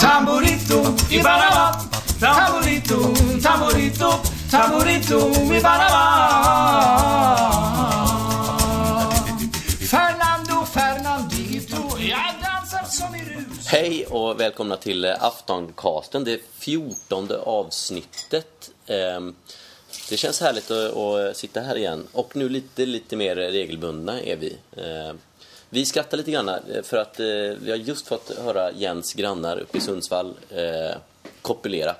[0.00, 1.72] Tamburito i Panama.
[2.20, 2.96] Tamburito,
[3.42, 4.20] tamburito,
[4.50, 5.18] tamborito
[5.54, 6.04] i Panama.
[9.90, 13.66] Fernando, Fernandito Jag dansar som i rus.
[13.66, 18.70] Hej och välkomna till eh, Aftoncasten, det fjortonde avsnittet.
[19.16, 19.34] Um,
[20.10, 24.36] det känns härligt att, att sitta här igen och nu lite, lite mer regelbundna är
[24.36, 24.56] vi.
[24.76, 25.18] Ehm,
[25.70, 27.26] Vi skrattar lite grann eh, för att eh,
[27.62, 30.96] vi har just fått höra Jens grannar uppe i Sundsvall eh,
[31.42, 31.96] kopulera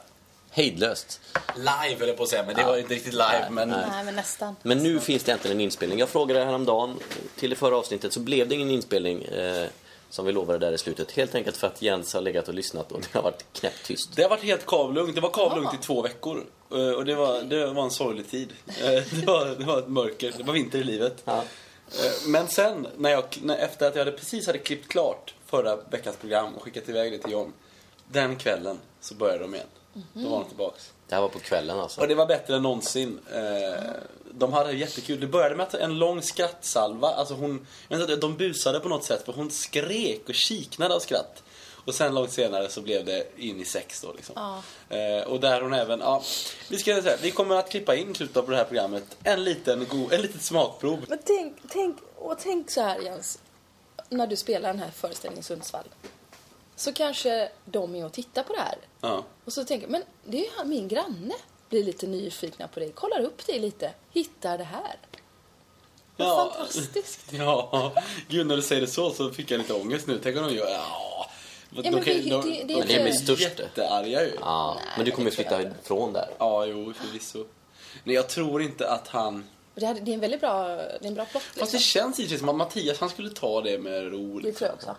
[0.51, 1.21] hejdlöst.
[1.57, 3.47] Live höll jag på att säga, men det var inte riktigt live.
[3.51, 4.57] Men Nej, men nästan.
[4.63, 5.99] Men nu finns det äntligen en inspelning.
[5.99, 6.97] Jag frågade häromdagen
[7.37, 9.67] till det förra avsnittet så blev det ingen inspelning eh,
[10.11, 11.11] som vi lovade där i slutet.
[11.11, 14.17] Helt enkelt för att Jens har legat och lyssnat och det har varit knäpptyst.
[14.17, 15.15] det har varit helt kavlugnt.
[15.15, 16.47] Det var kavlugnt i två veckor.
[16.73, 18.53] Eh, Och det var, det var en sorglig tid.
[18.67, 20.33] Eh, Det var, det var ett mörker.
[20.37, 21.23] Det var vinter i livet.
[21.25, 21.37] Ja.
[21.37, 23.25] Eh, Men sen, när jag,
[23.59, 27.19] efter att jag hade precis hade klippt klart förra veckans program och skickat iväg det
[27.19, 27.53] till John.
[28.09, 29.67] Den kvällen så började de igen.
[30.13, 30.93] Då var de tillbaks.
[31.09, 32.01] Det här var på kvällen alltså.
[32.01, 33.19] Och det var bättre än någonsin.
[34.33, 35.21] De hade jättekul.
[35.21, 37.09] Det började med att en lång skrattsalva.
[37.09, 40.95] Alltså hon, jag vet inte, de busade på något sätt för hon skrek och kiknade
[40.95, 41.43] av skratt.
[41.85, 44.35] Och sen långt senare så blev det in i sex då liksom.
[44.37, 44.63] Ja.
[44.97, 46.23] Eh, och där hon även, ja,
[46.69, 49.87] vi ska säga, vi kommer att klippa in slutet på det här programmet en liten,
[49.91, 51.05] go, en litet smakprov.
[51.09, 53.39] Men tänk, tänk, och tänk så här Jens.
[54.09, 55.89] När du spelar den här föreställningen i Sundsvall.
[56.77, 58.79] Så kanske de är och tittar på det här.
[59.01, 59.25] Ja.
[59.45, 61.35] Och så tänker men det är ju min granne.
[61.71, 62.93] Blir lite nyfikna på dig.
[62.93, 63.93] Kollar upp dig lite.
[64.13, 64.97] Hittar det här.
[66.17, 66.53] Vad Ja.
[66.57, 67.21] fantastiskt.
[67.33, 67.93] Ja,
[68.29, 70.21] gud när du säger det så så fick jag lite ångest nu.
[70.23, 71.27] Tänk om de gör, ja.
[71.71, 73.43] men vi- det- det är de, inte- de blir störst.
[73.43, 74.33] jättearga ju.
[74.41, 76.29] Ja, men du kommer ju flytta ifrån där.
[76.39, 77.45] Ja, jo, förvisso.
[78.05, 79.49] Men jag tror inte att han...
[79.75, 81.43] Det, det är en väldigt bra, det är en bra plott.
[81.43, 81.79] Fast det Liksom.
[81.81, 84.39] känns givetvis som att Mattias han skulle ta det med ro.
[84.39, 84.59] Det Liksom.
[84.59, 84.97] tror jag också.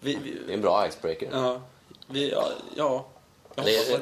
[0.00, 1.28] Vi, Det är vi, en bra icebreaker.
[1.32, 1.60] ja,
[2.06, 3.06] vi, ja, ja.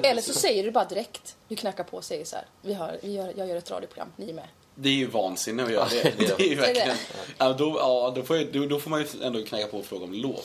[0.02, 1.36] Eller- så säger du bara direkt.
[1.48, 2.44] Du knackar på och säger så här.
[2.62, 4.08] Vi har, vi gör, jag gör ett radioprogram.
[4.16, 4.48] Ni är med.
[4.74, 6.02] Det är ju vansinne att göra det.
[6.18, 6.96] Det är ju verkligen...
[7.38, 9.84] Ja, då, ja, då, får jag, då, då får man ju ändå knacka på och
[9.84, 10.40] fråga om lov.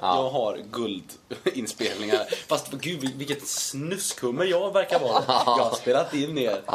[0.00, 0.22] Ja.
[0.22, 2.26] Jag har guldinspelningar.
[2.48, 5.22] Fast gud vil- vilket snuskhummer jag verkar vara.
[5.28, 6.60] Jag har spelat in er.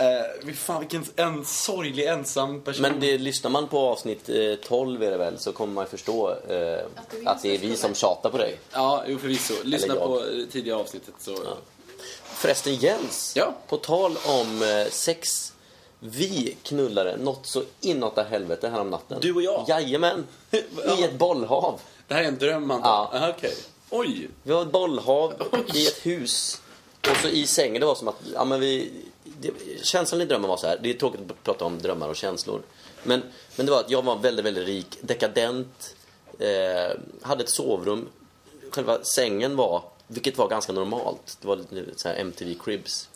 [0.00, 2.82] Eh, fan vilken en sorglig ensam person.
[2.82, 5.88] Men det, lyssnar man på avsnitt eh, 12 är det väl så kommer man ju
[5.90, 6.78] förstå eh,
[7.24, 8.58] att det är vi som tjatar på dig.
[8.72, 9.54] Ja, jo förvisso.
[9.64, 11.36] Lyssna på eh, tidigare avsnittet så...
[12.24, 13.54] Förresten Jens, Ja.
[13.68, 15.52] på tal om eh, sex.
[16.00, 19.18] Vi knullade något så inåt helvete här om natten.
[19.20, 19.64] Du och jag?
[19.68, 20.26] Jajamän.
[20.98, 21.80] I ett bollhav.
[22.06, 23.10] Det här är en dröm antar Ja.
[23.12, 23.54] Aha, Okej.
[23.90, 24.28] Oj.
[24.42, 25.42] Vi har ett bollhav
[25.74, 26.62] i ett hus.
[27.10, 28.92] Och så i sängen, det var som att, ja men vi...
[29.24, 29.50] Det,
[29.82, 32.62] känslan i drömmen var så här, det är tråkigt att prata om drömmar och känslor.
[33.02, 33.22] Men,
[33.56, 35.94] men det var att jag var väldigt, väldigt rik, dekadent,
[36.38, 38.08] eh, hade ett sovrum.
[38.70, 43.08] Själva sängen var, vilket var ganska normalt, det var lite så här MTV Cribs.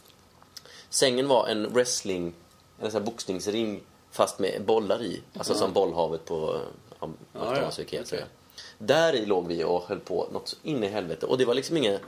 [0.90, 2.34] Sängen var en wrestling,
[2.80, 3.80] en sån här boxningsring
[4.10, 5.22] fast med bollar i.
[5.38, 6.60] Alltså som bollhavet på
[7.00, 8.28] ja, McDonalds ja, och Ikea, säger jag.
[8.78, 11.26] Där i låg vi och höll på något så in i helvete.
[11.26, 11.98] Och det var liksom ingen,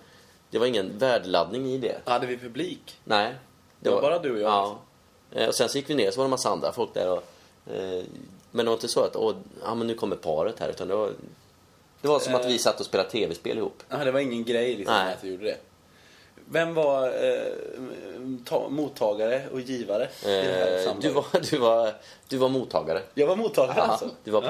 [0.51, 1.97] det var ingen värdeladdning i det.
[2.05, 2.99] Hade vi publik?
[3.05, 3.35] Nej.
[3.81, 4.79] Det var bara du och jag, Ja.
[5.33, 7.11] Eh, Och sen så gick vi ner så var det en massa andra folk där.
[7.11, 7.23] Och,
[7.75, 8.03] eh,
[8.51, 10.69] men det var inte så att åh, ja, men nu kommer paret här.
[10.69, 11.11] Utan det var,
[12.01, 13.83] det var som att vi satt och spelade tv-spel ihop.
[13.89, 15.15] Ja, det var ingen grej liksom Nej.
[15.15, 15.57] att vi gjorde det.
[16.51, 17.43] Vem var eh,
[18.45, 21.03] ta, mottagare och givare i det här Eh, samtalet?
[21.03, 21.95] du, var, du, var,
[22.29, 23.03] du var mottagare.
[23.15, 24.11] Jag var mottagare Ja, alltså?
[24.25, 24.49] du var Ja.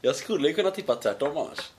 [0.00, 1.72] Jag skulle ju kunna tippa tvärtom annars.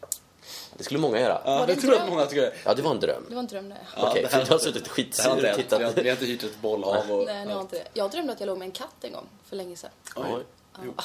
[0.78, 1.41] Det skulle många göra.
[1.45, 2.53] Ja, det det tror jag många skulle göra.
[2.66, 3.25] Ja, det var en dröm.
[3.29, 3.78] Det var en dröm det.
[3.95, 5.79] Ja, Okej, för du har suttit skitsur och tittat.
[5.79, 7.25] Vi har, vi har inte hyrt ett bollhav och...
[7.25, 7.88] Nej, ni har inte det.
[7.94, 9.27] Jag drömde att jag låg med en katt en gång.
[9.45, 9.91] För länge sedan.
[10.16, 10.25] Oj.
[10.33, 10.44] Oj.
[10.73, 11.03] Ja.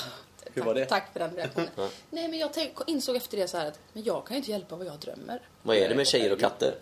[0.55, 0.84] Hur var det?
[0.84, 1.71] Tack för den reaktionen.
[2.11, 4.51] Nej, men jag tänk, insåg efter det så här att men jag kan ju inte
[4.51, 5.41] hjälpa vad jag drömmer.
[5.62, 6.75] Vad är det med tjejer och katter?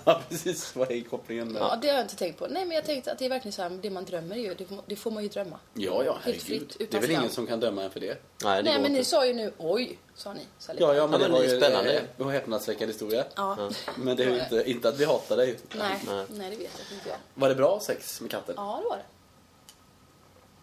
[0.04, 0.76] Ja, precis.
[0.76, 1.60] Vad är kopplingen där?
[1.60, 2.46] Ja, det har jag inte tänkt på.
[2.46, 4.54] Nej, men jag tänkte att det är verkligen så här, det man drömmer är ju,
[4.54, 5.58] det, får- det får man ju drömma.
[5.74, 6.42] Ja, ja, Helt herregud.
[6.42, 7.20] fritt, utan det är väl skam.
[7.22, 8.06] ingen som kan döma en för det?
[8.06, 8.16] Nej,
[8.62, 9.10] det Nej, går men ni inte.
[9.10, 10.40] sa ju nu, oj, sa ni.
[10.58, 10.84] Så här lite.
[10.84, 11.92] Ja, ja, men Ja, det men var det är ju spännande.
[11.98, 13.24] eh, en häpnadsväckande historia.
[13.36, 13.70] Ja.
[13.96, 15.58] Men det är ju inte, inte att vi hatar dig.
[15.78, 16.00] Nej,
[16.30, 17.16] nej, det vet jag inte jag.
[17.34, 18.54] Var det bra sex med katten?
[18.58, 19.02] Ja, det var det.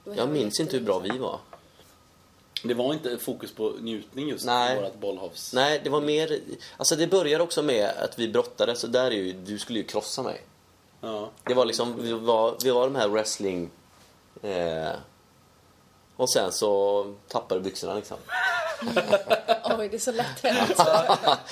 [0.04, 1.40] det var Jag minns inte hur bra vi var.
[2.64, 4.78] Det var inte fokus på njutning just Nej.
[4.78, 5.54] i vårt bollhavs...
[5.54, 6.40] Nej, det var mer...
[6.78, 9.34] Alltså det börjar också med att vi brottades, så där är ju...
[9.34, 10.42] Du skulle ju krossa mig.
[11.02, 11.30] Ja.
[11.44, 13.70] Det var liksom, vi var, vi var de här wrestling...
[14.44, 14.92] Eh,
[16.16, 18.18] och sen så tappade byxorna liksom.
[19.64, 20.78] Oj, det är så lätt hänt.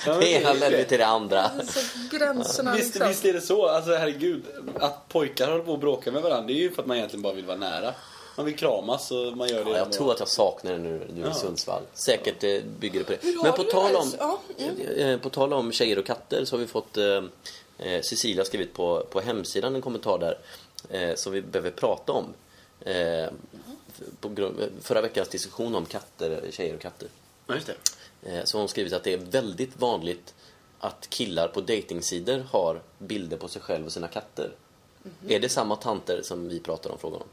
[0.20, 1.50] Det ena ledde till det andra.
[1.66, 1.80] Så
[2.16, 3.08] gränserna Visst, liksom.
[3.08, 4.44] visst är det så, alltså herregud,
[4.80, 7.22] att pojkar håller på att bråka med varandra, det är ju för att man egentligen
[7.22, 7.94] bara vill vara nära.
[8.40, 9.70] Man vill kramas och man gör det.
[9.70, 9.96] Ja, jag ändå.
[9.96, 11.34] tror att jag saknar det nu, nu i Ja.
[11.34, 11.82] Sundsvall.
[11.94, 13.42] Säkert eh, bygger det på det.
[13.42, 14.80] Men på tal, om, Ja, mm.
[14.80, 17.22] eh, på tal om tjejer och katter så har vi fått eh,
[17.78, 20.38] eh, Cecilia skrivit på, på hemsidan en kommentar där
[20.90, 22.24] eh, som vi behöver prata om.
[22.80, 23.28] Eh,
[24.20, 27.08] på grund, förra veckans diskussion om katter, tjejer och katter.
[27.46, 27.66] Ja, just
[28.22, 28.30] det.
[28.30, 30.34] Eh, så har hon skrivit att det är väldigt vanligt
[30.78, 34.50] att killar på dejtingsidor har bilder på sig själv och sina katter.
[35.02, 35.12] Mhm.
[35.30, 37.26] Är det samma tanter som vi pratar om frågan om?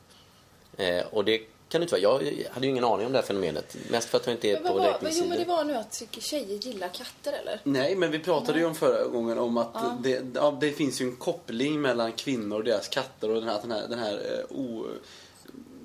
[0.77, 2.01] Eh, och det kan det inte vara.
[2.01, 3.75] Jag hade ju ingen aning om det här fenomenet.
[3.89, 5.29] Mest för att jag inte är Men på dejtingsidor.
[5.29, 7.59] men det var nu att tjejer gillar katter eller?
[7.63, 11.05] Nej, men vi pratade ju om förra gången om att det, ja, det finns ju
[11.05, 14.57] en koppling mellan kvinnor och deras katter och den här, den här, den här, eh,
[14.57, 14.85] o,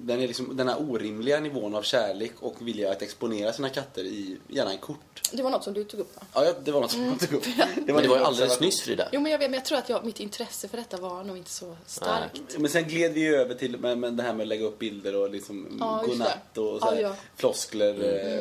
[0.03, 4.05] den, är liksom, den här orimliga nivån av kärlek och vilja att exponera sina katter
[4.05, 4.99] i gärna en kort.
[5.33, 6.23] Det var något som du tog upp va?
[6.35, 7.45] Ja, det var något som jag tog upp.
[7.87, 9.09] Men det var ju alldeles nyss Frida.
[9.13, 11.37] Jo men jag vet, men jag tror att jag, mitt intresse för detta var nog
[11.37, 12.59] inte så starkt.
[12.59, 14.79] Men sen gled vi ju över till med, med det här med att lägga upp
[14.79, 16.61] bilder och liksom Ja, godnatt det.
[16.61, 17.15] och så här, Ja, ja.
[17.37, 17.95] floskler,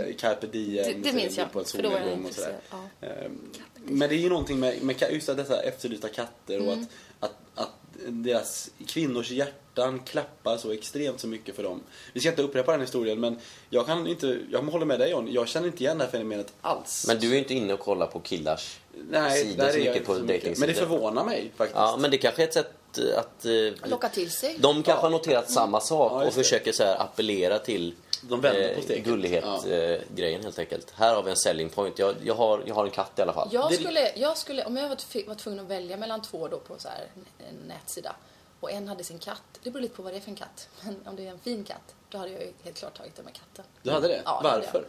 [0.08, 1.02] eh, carpe diem.
[1.02, 2.56] Det- det minns jag, På en för då var jag intresserad,
[3.02, 3.52] Ehm,
[3.86, 6.86] Men det är ju någonting med, med just att dessa efterlysta katter och Mm.
[7.20, 7.70] att, att, att
[8.08, 11.82] deras kvinnors hjärtan klappar så extremt så mycket för dem.
[12.14, 13.40] Vi ska inte upprepa den historien men
[13.70, 16.54] jag kan inte, jag håller med dig John, jag känner inte igen det här fenomenet
[16.62, 17.06] alls.
[17.08, 18.80] Men du är ju inte inne och kollar på killars
[19.10, 20.28] Nej, sidor där så är jag mycket inte på så mycket.
[20.28, 20.68] dejtingsidor.
[20.68, 21.76] Men det förvånar mig faktiskt.
[21.78, 23.46] Ja, men det kanske är ett sätt eh, att...
[23.46, 24.56] eh, Locka till sig.
[24.60, 28.76] De kanske har noterat samma sak Ja, och försöker så här appellera till De vänder
[28.76, 29.04] på steken.
[29.04, 30.44] gullighet-grejen Ja.
[30.44, 30.92] helt enkelt.
[30.96, 32.00] Här har vi en selling point.
[32.00, 33.50] Jag, jag, har, jag har en katt i alla fall.
[33.52, 36.58] Jag skulle, jag skulle, om jag var, tv- var tvungen att välja mellan två då
[36.60, 37.08] på så här
[37.50, 38.16] en nätsida
[38.60, 39.42] och en hade sin katt.
[39.64, 40.70] Det beror lite på vad det är för en katt.
[40.84, 43.26] Men om det är en fin katt, då hade jag ju helt klart tagit den
[43.26, 43.66] med katten.
[43.84, 44.22] Du hade det?
[44.26, 44.80] Ja, det hade Varför?
[44.80, 44.88] jag.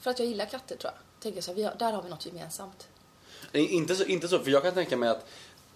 [0.00, 1.22] För att jag gillar katter tror jag.
[1.22, 2.88] Tänker så här, vi har, där har vi något gemensamt.
[3.52, 5.26] Nej, Inte så, inte så, för jag kan tänka mig att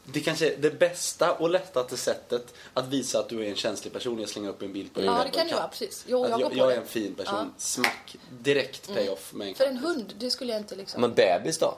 [0.05, 3.93] det kanske är det bästa och lättaste sättet att visa att du är en känslig
[3.93, 6.05] person är att slänga upp en bild på dig Ja, det kan ju vara, precis.
[6.09, 7.35] Jo, Att jag går jag, jag är en fin person.
[7.35, 7.47] Ja.
[7.59, 8.17] Smack.
[8.31, 11.01] Direkt payoff med en För en hund, det skulle jag inte liksom...
[11.01, 11.75] Men bebis då?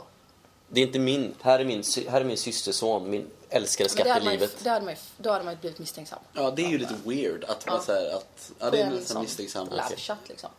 [0.68, 1.34] Det är inte min.
[1.40, 4.34] Här är min, här är min systerson, min älskade Men det skatt hade i man
[4.34, 4.56] ju, livet.
[4.62, 6.18] det hade man ju, då hade man ju blivit misstänksam.
[6.32, 7.82] Ja, det är ju lite weird att vara Ja.
[7.82, 8.52] så här att...
[8.58, 9.68] Ja, det är en nästan sån misstänksam.
[9.96, 10.50] Shot liksom.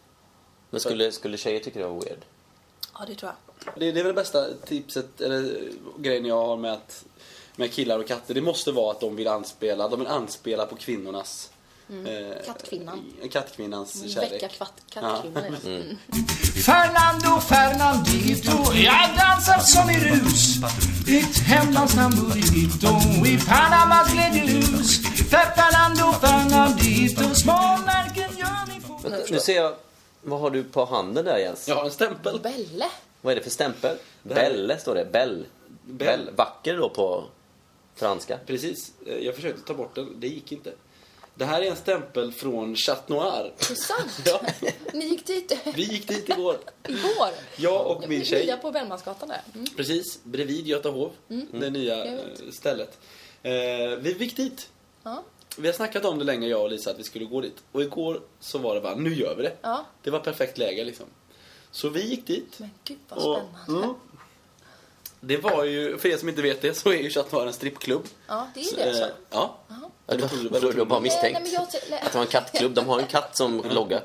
[0.69, 2.25] Men skulle, skulle tjejer tycka det var weird?
[2.93, 3.73] Ja, det tror jag.
[3.75, 7.05] Det, det är väl det bästa tipset, eller grejen jag har med att
[7.59, 10.75] med killar och katter, det måste vara att de vill anspela, de vill anspela på
[10.75, 11.49] kvinnornas
[11.89, 13.13] eh, Kattkvinnan.
[13.31, 14.31] kattkvinnans kärlek.
[14.31, 15.57] Väcka kvatt, kattkvinnor.
[15.65, 15.97] Mm.
[16.65, 20.55] Fernando Fernandito Jag dansar som i rus
[21.05, 22.87] Ditt hemlandsnamn Burrito
[23.27, 28.99] I Panamas glädjehus För Fernando Fernandito Småmärken gör ni på
[29.33, 29.73] Nu ser jag,
[30.21, 31.67] vad har du på handen där Jens?
[31.67, 32.39] Jag har en stämpel.
[32.43, 32.85] Belle.
[33.21, 33.97] Vad är det för stämpel?
[34.29, 35.05] här- Belle står det.
[35.11, 35.45] Bell.
[35.85, 36.07] Bell.
[36.25, 36.29] Bell.
[36.35, 37.23] Vacker då på
[37.97, 38.39] franska.
[38.45, 40.73] Precis, eh, jag försökte ta bort den, det gick inte.
[41.35, 43.53] Det här är en stämpel från Chat Noir.
[43.57, 44.11] Det är sant.
[44.25, 44.41] Ja,
[44.93, 46.57] Ni gick dit vi gick dit igår.
[46.87, 47.29] igår.
[47.57, 48.45] Jag och min tjej.
[48.45, 49.41] Nya på Bellmansgatan där.
[49.53, 49.65] Mm.
[49.75, 51.11] Precis, bredvid Göta hov.
[51.51, 52.19] Det nya jag eh,
[52.51, 52.97] stället.
[53.43, 53.51] Eh,
[53.99, 54.69] vi gick dit.
[55.03, 55.23] Ja.
[55.57, 57.63] Vi har snackat om det länge, jag och Lisa, att vi skulle gå dit.
[57.71, 59.53] Och igår så var det bara, nu gör vi det.
[59.61, 59.85] Ja.
[60.03, 61.05] Det var perfekt läge liksom.
[61.71, 62.59] Så vi gick dit.
[62.59, 63.85] Men gud vad Och, spännande.
[63.87, 63.95] mm,
[65.21, 67.53] det var ju, för er som inte vet det, så är ju Chat Noir en
[67.53, 68.03] strippklubb.
[68.27, 69.03] Ja, det är Så, det alltså.
[69.03, 69.57] eh, Ja.
[70.09, 72.73] Ja, du har bara misstänkt nej, jag, nej, att det var en kattklubb.
[72.73, 74.01] De har en katt som logga.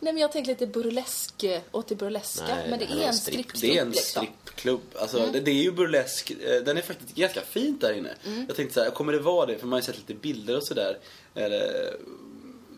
[0.00, 2.44] nej men jag tänkte lite burlesk åt det burleska.
[2.56, 3.34] Nej, men det är en en stripp.
[3.34, 4.26] strippklubb Det är en liksom.
[4.26, 4.80] strippklubb.
[4.94, 6.30] Alltså, det, det är ju burlesk.
[6.30, 8.14] Eh, Den är faktiskt ganska fint där inne.
[8.48, 9.58] Jag tänkte så här, kommer det vara det?
[9.58, 10.98] För man har ju sett lite bilder och sådär.
[11.34, 11.94] Eller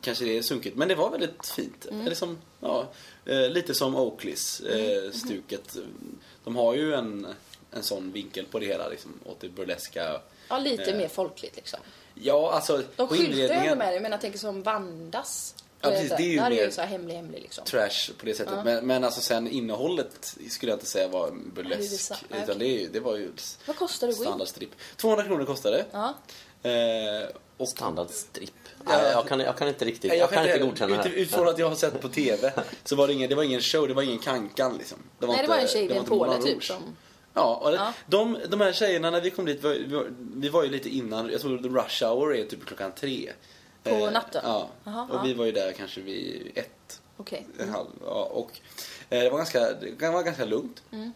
[0.01, 0.77] kanske det är sunkigt.
[0.77, 1.87] Men det var väldigt fint.
[2.07, 2.89] Eller som, ja,
[3.27, 5.77] eh, lite som Oakleys eh, stuket.
[6.45, 7.27] De har ju en,
[7.73, 10.21] en sån vinkel på det hela liksom, åt det burleska.
[10.49, 10.97] Ja, lite Eh.
[10.97, 11.81] mer folkligt liksom.
[12.15, 15.55] Ja, alltså De skyltar ju ändå med det, men jag tänker som Vandas.
[15.81, 17.65] Ja, precis, det är ju Där är mer- ju så här hemlig, hemlig liksom.
[17.65, 18.65] trash på det sättet.
[18.65, 22.01] Men, men alltså sen innehållet skulle jag inte säga var Ja, det är burlesk.
[22.01, 22.57] så- utan okej.
[22.59, 23.31] det, är det var ju
[23.67, 24.71] Vad kostar det standardstripp.
[24.97, 25.85] 200 kronor kostade det.
[25.93, 26.15] Ja.
[26.71, 28.53] Eh, och Standardstripp.
[28.87, 29.03] Ja.
[29.13, 30.11] Jag, kan, jag kan inte riktigt.
[30.11, 31.11] Nej, Jag kan inte godkänna det här.
[31.11, 32.53] Utifrån att jag har sett på TV
[32.85, 34.99] så var det ingen, det var ingen show, det var ingen kankan liksom.
[35.19, 36.97] Det Nej, det var en tjej det vid var en inte påle typ som...
[37.39, 37.93] Ja, och Ja.
[38.07, 41.31] De, de här tjejerna när vi kom dit, vi var, vi var ju lite innan,
[41.31, 43.33] jag tror rush hour är typ klockan tre.
[43.83, 44.41] På Eh, natten?
[44.45, 44.69] Ja.
[44.85, 45.23] Jaha, och ja.
[45.25, 47.01] vi var ju där kanske vid ett.
[47.17, 47.47] Okej.
[47.59, 48.51] En halv, ja, och
[49.11, 49.61] eh, det var ganska,
[49.99, 50.83] det var ganska lugnt.
[50.93, 51.13] Mm.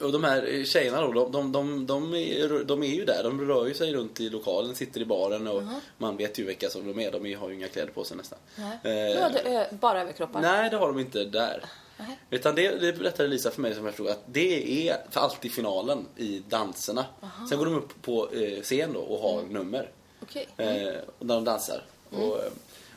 [0.00, 3.22] Och de här tjejerna då, de, de, de, de, är, de är ju där.
[3.22, 5.62] De rör ju sig runt i lokalen, sitter i baren och
[5.98, 7.12] man vet ju vilka som de är.
[7.12, 8.38] De har ju inga kläder på sig nästan.
[8.56, 9.10] Nej.
[9.10, 10.40] Eh, Du hade bara överkroppar?
[10.40, 11.64] Nej, det har de inte där.
[11.96, 12.18] Nej.
[12.30, 15.52] Utan det, det berättade Lisa för mig som jag förstod att det är för alltid
[15.52, 17.06] finalen i danserna.
[17.48, 19.90] Sen går de upp på eh, scen då och har nummer.
[20.22, 20.48] Okej.
[20.56, 21.84] Eh, och när de dansar.
[22.10, 22.40] Och,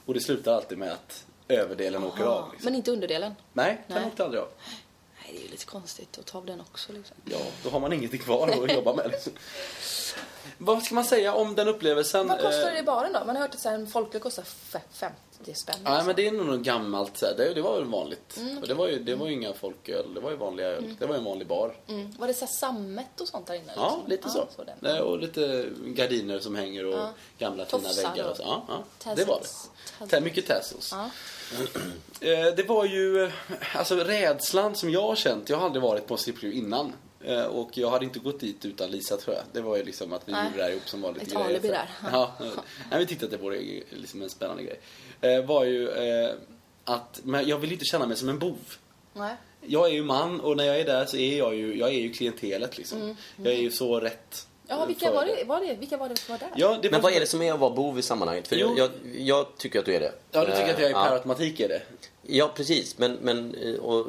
[0.05, 2.51] Och det slutar alltid med att överdelen åker av.
[2.51, 2.65] Liksom.
[2.65, 3.35] Men inte underdelen.
[3.53, 4.07] Nej, den Nej.
[4.07, 4.49] åkte aldrig av.
[4.67, 7.17] Nej, det är ju lite konstigt att ta av den också liksom.
[7.25, 9.11] Ja, då har man ingenting kvar att jobba med.
[9.11, 9.33] Liksom.
[10.57, 12.27] Vad ska man säga om den upplevelsen?
[12.27, 13.19] Vad kostar Eh, det i baren då?
[13.25, 15.15] Man har hört att så en folköl kostar fe- 50
[15.53, 15.75] spänn.
[15.83, 16.05] Nej, liksom.
[16.07, 17.17] men det är nog något gammalt.
[17.17, 17.25] Så.
[17.37, 18.37] Det, det var väl vanligt.
[18.37, 20.13] Mm, Och det var ju det var ju inga folköl.
[20.13, 20.95] Det var ju vanliga öl.
[20.99, 21.75] Det var ju en vanlig bar.
[21.87, 22.11] mm.
[22.19, 23.73] Var det så sammet och sånt där inne?
[23.75, 24.09] Ja, liksom?
[24.09, 24.47] lite så.
[24.55, 24.77] så den.
[24.79, 27.09] Nej, och lite gardiner som hänger och Ja.
[27.37, 28.29] gamla fina Tofsar väggar.
[28.29, 28.43] Och så.
[28.43, 28.83] Ja, ja.
[28.97, 29.19] tassels.
[29.19, 29.41] Det var det.
[29.99, 30.11] Tassels.
[30.11, 30.91] Ta- Mycket tassels.
[30.95, 31.09] Ja.
[32.21, 33.31] Eh, Det var ju, eh,
[33.73, 36.93] alltså rädslan som jag har känt, jag har aldrig varit på en strippklubb innan.
[37.23, 39.45] Eh, Och jag hade inte gått dit utan Lisa tror jag.
[39.51, 40.45] Det var ju liksom att vi Nej.
[40.45, 41.45] gjorde det här ihop som var lite Ett grejer.
[41.45, 41.89] alibi där.
[42.11, 42.33] Ja.
[42.91, 43.51] Nej, vi tyckte att det var
[43.97, 44.79] liksom en spännande grej.
[45.21, 46.31] Eh, Var ju eh,
[46.83, 48.57] att, men jag vill inte känna mig som en bov.
[49.13, 49.35] Nej.
[49.61, 51.99] Jag är ju man och när jag är där så är jag ju, jag är
[51.99, 53.15] ju klientelet liksom.
[53.43, 54.47] Jag är ju så rätt.
[54.67, 56.49] Ja, vilka för var det, var det, vilka var det som var där?
[56.55, 58.47] Ja, det Men vad är det som är att vara bov i sammanhanget?
[58.47, 58.73] För Jo.
[58.77, 60.13] jag, jag tycker att du är det.
[60.31, 61.13] Ja, du tycker att jag är Eh, per ja.
[61.13, 61.81] automatik är det?
[62.21, 62.97] Ja, precis.
[62.97, 64.07] Men, men eh, och,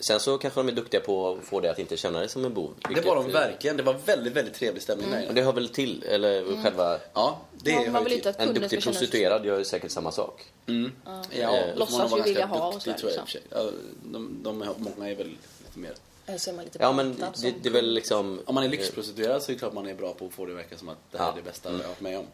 [0.00, 2.44] sen så kanske de är duktiga på att få dig att inte känna dig som
[2.44, 2.74] en bov.
[2.80, 3.76] Det vilket- var de verkligen.
[3.76, 6.98] Det var väldigt, väldigt trevlig stämning där Och det hör väl till, eller själva...
[7.14, 8.16] Ja, det Ja, hör man ju vill till.
[8.16, 10.44] inte att En duktig prostituerad gör ju säkert samma sak.
[10.66, 10.92] Mm.
[11.04, 13.50] Ja, Eh, får man låtsas ju vilja ha och sådär, tror jag och liksom.
[13.58, 13.70] Ja,
[14.12, 15.94] de, de, är- många är väl lite mer...
[16.26, 18.40] Eller så är man lite Ja, men det, som- det är väl liksom...
[18.46, 20.52] Om man är lyxprostituerad så är det klart man är bra på att få det
[20.52, 21.32] att verka som att det här Ja.
[21.32, 22.26] är det bästa jag har varit med om.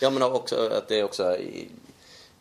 [0.00, 1.36] Ja, men också att det är också...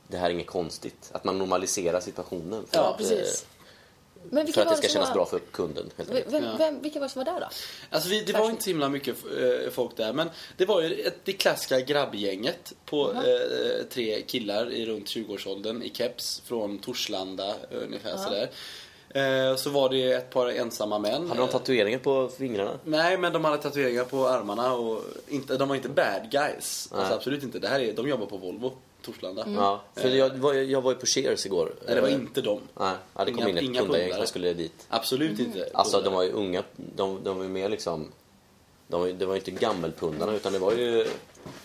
[0.07, 1.09] Det här är inget konstigt.
[1.11, 2.65] Att man normaliserar situationen.
[2.67, 3.43] För Ja, att, precis.
[3.43, 3.58] eh,
[4.29, 5.15] Men För att det ska kännas var...
[5.15, 5.89] bra för kunden.
[6.27, 7.47] Vem, vem, vilka var det som var där då?
[7.89, 11.01] Alltså vi, det var inte så himla mycket eh, folk där men det var ju
[11.01, 17.55] ett, det klassiska grabbgänget på eh, tre killar i runt 20-årsåldern i keps från Torslanda
[17.71, 18.49] ungefär sådär.
[19.09, 21.27] Eh, så var det ett par ensamma män.
[21.27, 22.71] Hade de tatueringar på fingrarna?
[22.83, 26.89] Nej, men de hade tatueringar på armarna och inte, de var inte bad guys.
[26.91, 27.59] Alltså, absolut inte.
[27.59, 29.43] Det här är, de jobbar på Volvo, Torslanda.
[29.55, 31.73] Ja, för jag var, jag var ju på Cheers igår.
[31.85, 32.59] Nej, det var Eh, inte de.
[32.79, 34.13] Nej, ja, det kom Inga- in ett pundare.
[34.15, 34.85] som skulle dit.
[34.89, 35.69] Absolut inte.
[35.73, 38.11] Alltså de var ju unga, de, de var ju mer liksom...
[38.87, 40.97] De, var det var ju inte gammelpundarna utan det var ju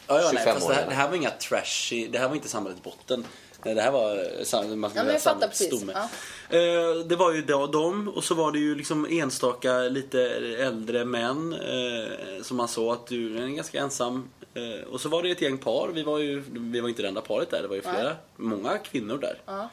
[0.06, 0.88] ja, ja, nej, fast det, här, 25-åringarna.
[0.88, 3.24] det här var inga trashy, det här var inte samhällets botten.
[3.64, 5.84] Nej, det här var eh, sam- man Ja, men jag fattar precis.
[5.94, 6.08] Ja.
[6.54, 10.20] Eh, Det var ju dem och så var det ju liksom enstaka lite
[10.58, 14.28] äldre män eh, som man såg att du är ganska ensam.
[14.54, 15.90] Eh, och så var det ett gäng par.
[15.94, 17.62] Vi var ju vi var inte det enda paret där.
[17.62, 19.38] Det var ju flera, många kvinnor där.
[19.46, 19.68] Ja.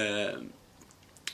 [0.00, 0.34] Eh,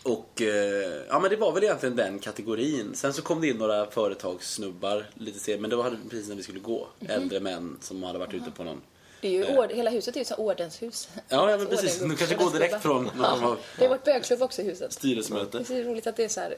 [0.02, 2.90] och eh, ja men det var väl egentligen den kategorin.
[2.94, 5.60] Sen så kom det in några företagssnubbar lite senare.
[5.60, 6.88] Men det var precis när vi skulle gå.
[7.00, 7.10] Mhm.
[7.10, 8.80] Äldre män som hade varit ute på någon.
[9.20, 11.08] Det är ju ord, hela huset är ju så ordenshus.
[11.28, 11.96] Ja, ja men precis.
[11.96, 14.64] Orden- Du kanske går direkt från någon form av Det är vårt bögklubb också i
[14.64, 14.92] huset.
[14.92, 15.58] styrelsemöte.
[15.58, 16.54] Det är så roligt att det är så här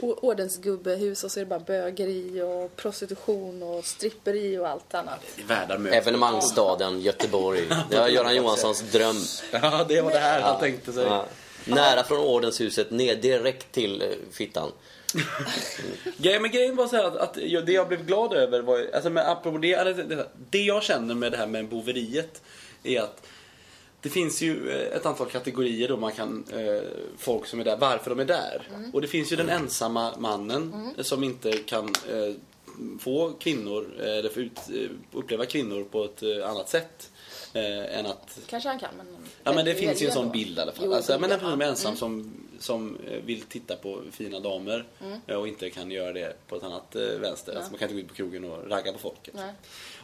[0.00, 5.20] ordensgubbehus och så är det bara bögeri och prostitution och stripperi och allt annat.
[5.92, 7.68] Evenemangsstaden Göteborg.
[7.90, 9.16] Det var Göran Johanssons dröm.
[9.52, 11.04] Ja, det var det här han tänkte sig.
[11.04, 11.26] Ja.
[11.64, 14.72] Nära från ordenshuset, ner direkt till eh, fittan.
[16.16, 19.10] Grejen, men grejen var så att, att jag, det jag blev glad över var alltså
[19.10, 22.42] men apropå det, eller det, det jag känner med det här med boveriet
[22.82, 23.26] är att
[24.00, 26.82] det finns ju eh, ett antal kategorier då man kan, eh,
[27.18, 28.68] folk som är där, varför de är där.
[28.92, 32.34] Och det finns ju den ensamma mannen eh, som inte kan eh,
[33.00, 34.60] få kvinnor, eh, eller få ut,
[35.12, 37.10] uppleva kvinnor på ett annat sätt.
[37.52, 39.06] Eh, än att Kanske han kan, men...
[39.44, 40.84] Ja men det väljer finns ju en sån bild i alla fall.
[40.84, 41.66] Jo, alltså, men en person ja.
[41.66, 45.20] ensam som, som eh, vill titta på fina damer Mm.
[45.26, 47.54] eh, och inte kan göra det på ett annat eh, vänster.
[47.56, 49.34] Alltså, man kan inte gå ut på krogen och ragga på folket.
[49.36, 49.52] Nej.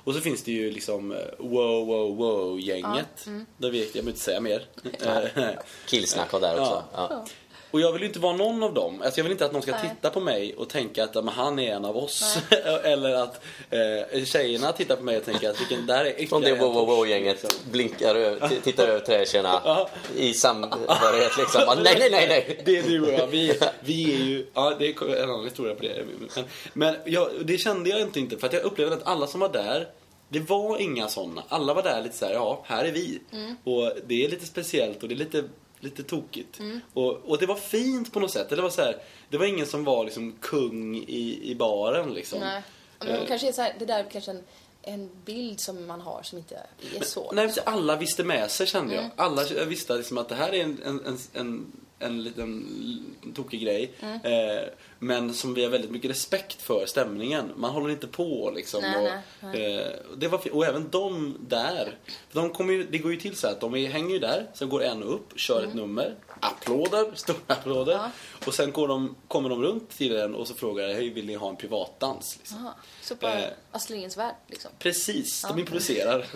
[0.05, 3.27] Och så finns det ju liksom wow wow wow gänget.
[3.27, 3.47] mm.
[3.57, 4.67] Där vet, jag behöver inte säga mer.
[5.87, 6.85] Killsnack var där också.
[6.93, 7.27] Ja.
[7.73, 9.03] Och jag vill ju inte vara någon av dem.
[9.05, 9.81] Alltså jag vill inte att någon ska Nej.
[9.91, 12.39] titta på mig och tänka att men han är en av oss.
[12.85, 16.49] Eller att eh, tjejerna tittar på mig och tänker att vilken, där är Från det
[16.49, 19.03] ytterligare en wow wow wow gänget blinkar över, tittar över
[19.45, 19.89] Ja.
[20.17, 21.63] i samhörighet liksom.
[21.83, 22.63] Nej, nej, nej, nej.
[22.65, 23.27] Det är du och jag.
[23.27, 24.47] Vi, vi är ju...
[24.55, 26.05] Ja, det är en annan historia på det.
[26.35, 28.39] Men, men jag, det kände jag inte, inte.
[28.39, 29.89] För att jag upplevde att alla som var där,
[30.29, 31.43] det var inga sådana.
[31.49, 33.21] Alla var där lite så här, ja, här är vi.
[33.65, 35.45] Och det är lite speciellt och det är lite,
[35.83, 36.59] lite tokigt.
[36.95, 38.49] Och, och det var fint på något sätt.
[38.51, 38.97] Det var så här,
[39.29, 42.41] det var ingen som var liksom kung i, i baren liksom.
[42.41, 42.63] Nej.
[42.99, 43.21] Men Eh.
[43.21, 44.43] de kanske är så här, det där är kanske en,
[44.83, 47.33] en bild som man har som inte är så.
[47.33, 49.11] Nej, men alla visste med sig kände Mm.
[49.17, 49.27] jag.
[49.27, 53.93] Alla visste liksom att det här är en, en, en, en, en liten tokig grej.
[54.01, 54.21] Mm.
[54.25, 54.65] Eh,
[54.99, 57.53] men som vi har väldigt mycket respekt för stämningen.
[57.57, 58.81] Man håller inte på liksom.
[58.83, 61.99] Nej, och, nej, Eh, det var, och även de där.
[62.33, 64.83] De kommer ju, det går ju till så att de hänger ju där, sen går
[64.83, 67.93] en upp, kör ett nummer, applåder, stora applåder.
[67.95, 68.05] Mm.
[68.41, 68.47] Ja.
[68.47, 71.35] Och sen går de, kommer de runt till en och så frågar hej vill ni
[71.35, 72.37] ha en privatdans?
[72.39, 72.59] Liksom.
[72.59, 72.75] Aha.
[73.03, 73.45] Så på Eh.
[73.73, 74.71] Astrid Lindgrens Värld liksom.
[74.79, 76.19] Precis, de improviserar.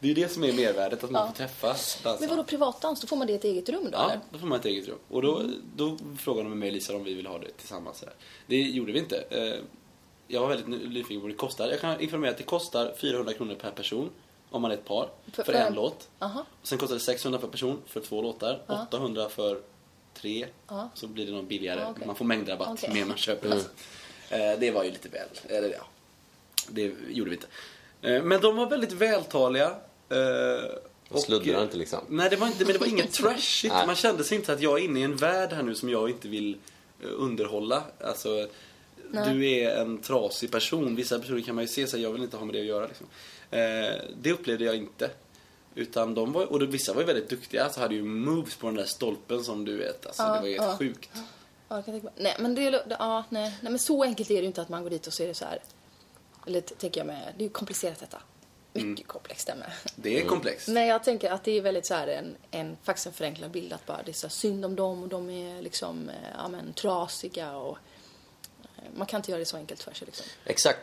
[0.00, 1.26] det är ju det som är mervärdet, att man Ja.
[1.28, 2.16] får träffa dansarna.
[2.20, 3.00] Men vadå privatdans?
[3.00, 4.20] Då får man det i ett eget rum då Ja, eller?
[4.30, 4.98] då får man ett eget rum.
[5.08, 5.42] Och då,
[5.76, 8.00] då frågade de mig och Lisa om vi ville ha det tillsammans.
[8.02, 8.12] Här.
[8.46, 9.24] Det gjorde vi inte.
[9.30, 9.54] Eh,
[10.32, 11.68] Jag var väldigt ny- nyfiken på vad det kostar.
[11.70, 14.10] Jag kan informera att det kostar 400 kronor per person
[14.50, 15.08] om man är ett par.
[15.32, 16.08] För- För, en en- låt.
[16.18, 16.46] Aha.
[16.62, 18.62] Sen kostar det 600 per person för två låtar.
[18.66, 18.86] Ja.
[18.88, 19.60] 800 för
[20.14, 20.46] tre.
[20.68, 20.90] Ja.
[20.94, 21.80] Så blir det någon billigare.
[21.80, 22.06] Ja, okej.
[22.06, 22.94] Man får mängdrabatt Okej.
[22.94, 23.50] mer man köper.
[24.30, 25.28] Eh, Det var ju lite väl.
[25.48, 25.86] Eller ja,
[26.68, 27.46] det gjorde vi inte.
[28.14, 29.66] Eh, Men de var väldigt vältaliga.
[30.08, 30.70] eh,
[31.08, 31.98] och- sluddrar inte liksom.
[32.08, 33.74] Nej, det var inte, men det var inget trashigt.
[33.86, 36.10] Man kände sig inte att jag är inne i en värld här nu som jag
[36.10, 36.56] inte vill
[37.02, 37.82] eh, underhålla.
[38.04, 38.48] Alltså,
[39.10, 39.34] Nej.
[39.34, 40.96] du är en trasig person.
[40.96, 42.86] Vissa personer kan man ju se sig, jag vill inte ha med det att göra.
[42.86, 43.06] Liksom.
[43.50, 45.10] Eh, det upplevde jag inte.
[45.74, 47.64] Utan de var, och de, vissa var ju väldigt duktiga.
[47.64, 50.06] Alltså hade ju moves på den där stolpen som du vet.
[50.06, 50.76] Alltså, Ja, det var ju helt ja.
[50.78, 51.10] sjukt.
[51.68, 52.12] Ja, jag kan tänka mig.
[52.16, 54.68] Nej, men det, det, ja, nej, nej, men så enkelt är det ju inte att
[54.68, 55.58] man går dit och ser det så här.
[56.46, 58.22] Eller tänker jag med, det är ju komplicerat detta.
[58.72, 59.02] Mycket Mm.
[59.06, 59.72] komplext ämne.
[59.96, 60.68] Det är komplext.
[60.68, 63.72] Men jag tänker att det är väldigt så här en, en faktiskt en förenklad bild
[63.72, 66.72] att bara det är så synd om dem och de är liksom, eh, ja men
[66.72, 67.78] trasiga och
[68.76, 70.26] eh, man kan inte göra det så enkelt för sig liksom.
[70.44, 70.80] Exakt.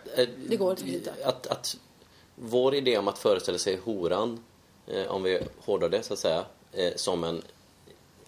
[0.50, 1.14] Det går inte.
[1.24, 1.78] Att, att
[2.40, 4.40] vår idé om att föreställa sig horan,
[4.88, 7.42] eh, om vi hårdrar det så att säga, eh, som en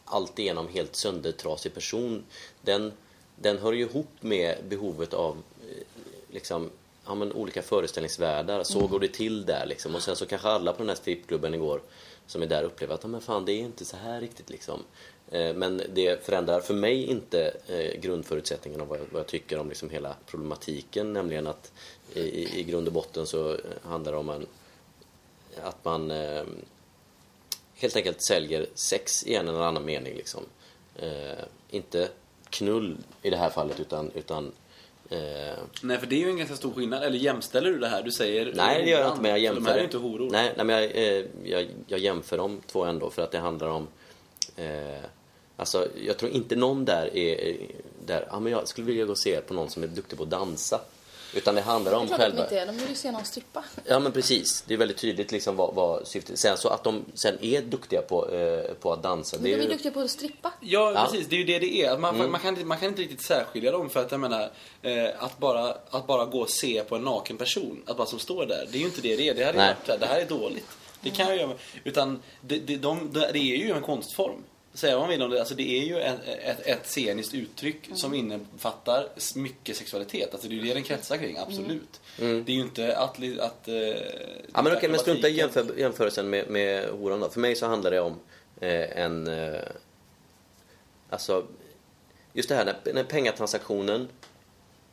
[0.05, 2.23] alltigenom helt söndertrasig person,
[2.61, 2.93] den,
[3.35, 5.37] den hör ju ihop med behovet av
[5.69, 5.83] eh,
[6.31, 6.69] liksom,
[7.05, 8.63] ja, men olika föreställningsvärldar.
[8.63, 9.95] Så går det till där liksom.
[9.95, 11.81] Och sen så kanske alla på den här strippklubben igår
[12.27, 14.83] som är där upplever att men fan, det är inte så här riktigt liksom.
[15.31, 19.59] Eh, Men det förändrar för mig inte eh, grundförutsättningen av vad jag, vad jag tycker
[19.59, 21.13] om liksom hela problematiken.
[21.13, 21.71] Nämligen att
[22.13, 24.45] i, i- grund och botten så eh, handlar det om en,
[25.63, 26.43] att man eh,
[27.75, 30.15] helt enkelt säljer sex i en eller annan mening.
[30.15, 30.43] Liksom.
[30.95, 32.09] Eh, inte
[32.49, 34.51] knull i det här fallet utan, utan
[35.09, 35.19] eh,
[35.81, 37.03] Nej, för det är ju en ganska stor skillnad.
[37.03, 38.03] Eller jämställer du det här?
[38.03, 39.61] Du säger Nej, det gör jag inte, men jag för jämför.
[39.61, 40.29] De här är ju inte horor.
[40.31, 43.67] Nej, nej men jag, eh, jag, jag jämför de två ändå för att det handlar
[43.67, 43.87] om...
[44.55, 45.03] Eh,
[45.57, 47.35] alltså, jag tror inte någon där är...
[47.41, 47.57] är
[48.05, 50.23] där, ja, men jag skulle vilja gå och se på någon som är duktig på
[50.23, 50.81] att dansa.
[51.33, 52.43] Utan det handlar Det om är klart att de själva...
[52.43, 53.63] inte är, de vill ju se någon strippa.
[53.85, 57.05] Ja men precis, det är väldigt tydligt liksom vad, vad syftet Sen så att de
[57.13, 59.69] sen är duktiga på, eh, på att dansa, Men det de är är ju...
[59.69, 60.53] duktiga på att strippa.
[60.61, 61.07] Ja, Ja.
[61.11, 61.27] precis.
[61.27, 61.97] Det är ju det det är.
[61.97, 62.31] Man, Mm.
[62.31, 65.37] man, kan, inte- man kan inte riktigt särskilja dem för att jag menar eh, att,
[65.39, 68.67] bara, att bara gå och se på en naken person, att bara som står där,
[68.71, 69.33] det är ju inte det det är.
[69.33, 70.67] Det här är, det här är dåligt.
[71.01, 71.51] Det kan jag göra.
[71.83, 74.43] Utan det, det, de, det, det är ju en konstform.
[74.79, 77.89] Säga vad man vill om det, alltså det är ju ett, ett, ett sceniskt uttryck
[77.93, 80.33] som innefattar mycket sexualitet.
[80.33, 81.99] Alltså det är ju det den kretsar kring, absolut.
[82.17, 83.17] Det är ju inte att...
[83.39, 83.73] att eh,
[84.49, 84.51] Mm.
[84.53, 87.29] Ja men okej, men strunta i jämför, jämförelsen med, med horan då.
[87.29, 88.19] För mig så handlar det om
[88.59, 89.27] eh, en...
[89.27, 89.61] Eh,
[91.09, 91.45] alltså,
[92.33, 94.07] just det här när, när pengatransaktionen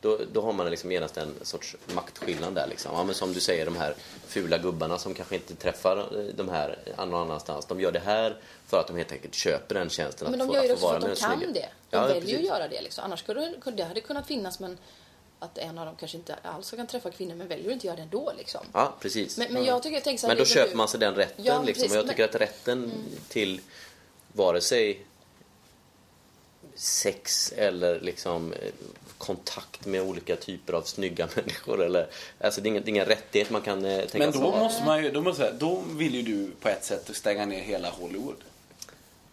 [0.01, 2.91] då, då har man liksom genast en sorts maktskillnad där liksom.
[2.95, 3.95] Ja, men som du säger, de här
[4.27, 7.65] fula gubbarna som kanske inte träffar eh, de här någon annanstans.
[7.65, 10.31] De gör det här för att de helt enkelt köper den tjänsten.
[10.31, 11.51] Men att de få, gör det att få också för att de kan snygga.
[11.53, 11.69] det.
[11.89, 12.47] De Ja, väljer ju att precis.
[12.47, 13.03] göra det liksom.
[13.03, 14.77] Annars skulle det, det hade kunnat finnas men
[15.39, 17.95] att en av dem kanske inte alls kan träffa kvinnor men väljer att inte göra
[17.97, 18.61] det ändå liksom.
[18.73, 19.37] Ja, precis.
[19.37, 21.15] Men, men jag tycker, jag tänker så här, Men då det köper man sig den
[21.15, 21.65] rätten Ja, liksom.
[21.65, 22.91] precis, och jag men- tycker att rätten
[23.29, 23.61] till
[24.33, 25.05] vare sig
[26.77, 28.71] sex eller liksom eh,
[29.17, 32.07] kontakt med olika typer av snygga människor eller
[32.41, 34.59] alltså det är ingen, det är ingen rättighet man kan eh, tänka Men då ha.
[34.59, 37.89] måste man ju, då, måste då vill ju du på ett sätt stänga ner hela
[37.89, 38.43] Hollywood.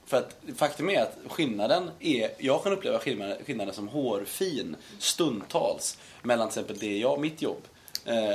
[0.06, 5.98] För att faktum är att skillnaden är, jag kan uppleva skillnaden, skillnaden som hårfin stundtals
[6.22, 7.62] mellan till exempel det jag, mitt jobb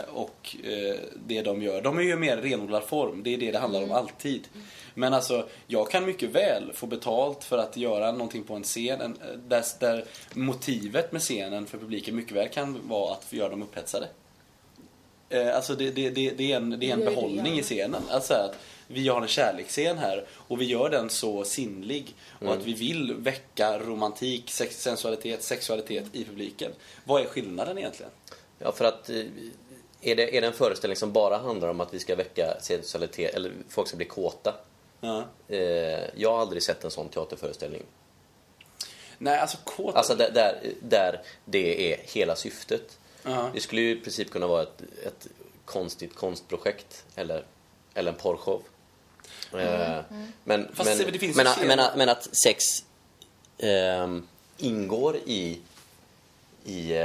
[0.07, 0.95] och eh,
[1.27, 1.81] det de gör.
[1.81, 4.47] De är ju mer renodlad form, det är det det handlar om alltid.
[4.93, 9.01] Men alltså, jag kan mycket väl få betalt för att göra någonting på en scen
[9.01, 13.49] en, eh, där, där motivet med scenen för publiken mycket väl kan vara att göra
[13.49, 14.07] dem upphetsade.
[15.29, 17.59] Eh, Alltså det, det, det, det är en, det är en behållning ja.
[17.59, 18.01] i scenen.
[18.09, 18.55] Alltså att
[18.87, 23.13] vi har en kärleksscen här och vi gör den så sinnlig och att vi vill
[23.13, 26.71] väcka romantik, sex, sensualitet, sexualitet i publiken.
[27.03, 28.11] Vad är skillnaden egentligen?
[28.59, 29.15] Ja, för att eh,
[30.01, 33.35] är det, är det en föreställning som bara handlar om att vi ska väcka sexualitet
[33.35, 34.55] eller folk ska bli kåta?
[35.01, 35.23] Ja.
[35.47, 35.59] Eh,
[36.15, 37.83] jag har aldrig sett en sån teaterföreställning.
[39.17, 39.95] Nej, alltså kåt...
[39.95, 42.97] Alltså där, där, där det är hela syftet.
[43.23, 43.49] Ja.
[43.53, 45.27] Det skulle ju i princip kunna vara ett, ett
[45.65, 47.43] konstigt konstprojekt eller,
[47.93, 48.63] eller en porrshow.
[49.53, 50.03] Eh, Men
[50.43, 50.99] Men, Fast
[51.35, 52.63] men, att- scener- men, att- men att sex
[53.57, 55.59] ehm, ingår i,
[56.65, 56.99] i eh,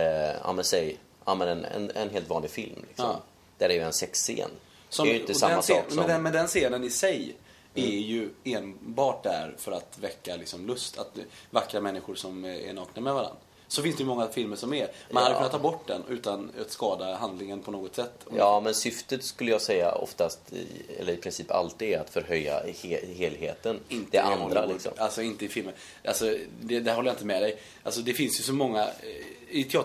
[0.44, 2.84] ja, men säg, ja, men en, en, en helt vanlig film.
[2.88, 3.06] Liksom.
[3.06, 3.22] Ja.
[3.58, 4.50] Där är ju en sexscen.
[4.88, 5.96] Som, det är ju inte samma sak som...
[5.96, 7.36] Men den, men den scenen i sig
[7.74, 10.98] är ju enbart där för att väcka liksom lust.
[10.98, 11.18] Att
[11.50, 13.36] vackra människor som är nakna med varandra.
[13.68, 14.88] Så finns det ju många filmer som är.
[15.10, 15.38] Man hade Ja.
[15.38, 18.26] kunnat ta bort den utan att skada handlingen på något sätt.
[18.36, 20.66] Ja, men syftet skulle jag säga oftast, i-
[21.00, 23.80] eller i princip alltid, är att förhöja he helheten.
[23.88, 24.92] Inte det andra liksom.
[24.96, 25.72] Alltså inte i filmer.
[26.04, 27.58] Alltså, det, där håller jag inte med dig.
[27.82, 29.76] Alltså det finns ju så många, eh, i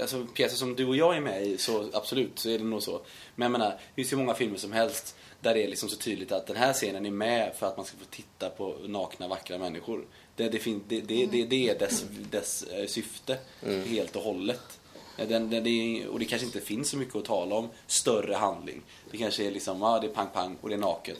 [0.00, 2.82] alltså pjäser som du och jag är med i, så absolut så är det nog
[2.82, 3.00] så.
[3.34, 5.96] Men jag menar, det finns ju många filmer som helst där det är liksom så
[5.96, 9.28] tydligt att den här scenen är med för att man ska få titta på nakna,
[9.28, 10.06] vackra människor.
[10.36, 13.38] Det, det, fin, det, det, det, det är dess, dess eh, syfte,
[13.86, 14.80] helt och hållet.
[15.16, 18.34] Ja, Den, den, det och det kanske inte finns så mycket att tala om, större
[18.34, 18.82] handling.
[19.10, 21.18] Det kanske är liksom, ja det är pang pang och det är naket.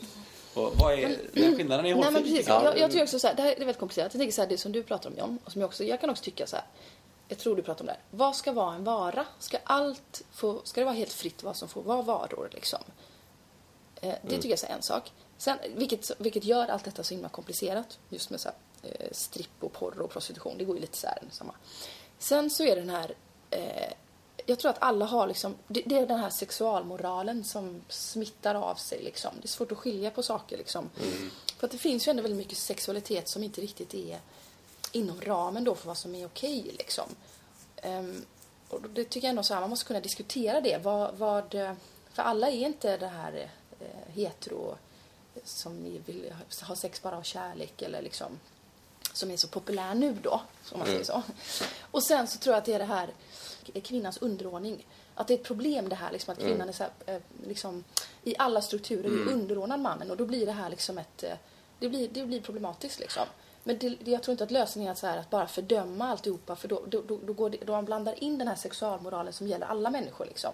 [0.53, 1.85] Och vad är den skillnaden?
[1.85, 2.23] är Nej, men hårfin.
[2.23, 2.47] precis.
[2.47, 2.63] Ja.
[2.63, 4.13] Jag, jag tycker också så här, det här är väldigt komplicerat.
[4.13, 6.01] Jag tänker så här, det som du pratar om John, och som jag också, jag
[6.01, 6.65] kan också tycka så här.
[7.27, 8.01] Jag tror du pratar om det här.
[8.11, 9.25] Vad ska vara en vara?
[9.39, 12.79] Ska allt få, ska det vara helt fritt vad som får vara varor liksom?
[14.01, 15.11] Eh, det tycker jag är en sak.
[15.37, 17.99] Sen, vilket, vilket gör allt detta så himla komplicerat.
[18.09, 18.57] Just med så här,
[18.91, 20.57] eh, stripp och porr och prostitution.
[20.57, 21.53] Det går ju lite så här samma.
[22.19, 23.15] Sen så är den här
[23.49, 23.93] eh,
[24.45, 28.75] jag tror att alla har liksom, det, det är den här sexualmoralen som smittar av
[28.75, 29.31] sig liksom.
[29.35, 30.89] Det är svårt att skilja på saker liksom.
[31.57, 34.19] För att det finns ju ändå väldigt mycket sexualitet som inte riktigt är
[34.91, 37.09] inom ramen då för vad som är okej liksom.
[37.75, 38.25] Ehm,
[38.69, 40.77] och det tycker jag ändå så här, man måste kunna diskutera det.
[40.83, 41.51] Vad, vad,
[42.13, 43.49] för alla är inte det här eh,
[44.07, 44.77] hetero
[45.43, 48.39] som vill ha sex bara av kärlek eller liksom
[49.13, 50.41] som är så populär nu då,
[50.71, 51.23] om man säger så.
[51.91, 53.09] Och sen så tror jag att det är det här
[53.83, 54.85] kvinnans underordning.
[55.15, 57.83] Att det är ett problem det här liksom att kvinnan är så här, eh, liksom
[58.23, 61.33] i alla strukturer är underordnad mannen och då blir det här liksom ett eh,
[61.79, 63.23] det blir, det blir problematiskt liksom.
[63.63, 66.07] Men det, det, jag tror inte att lösningen är att, så här, att bara fördöma
[66.07, 69.33] alltihopa för då, då, då, då, går det, då man blandar in den här sexualmoralen
[69.33, 70.51] som gäller alla människor liksom.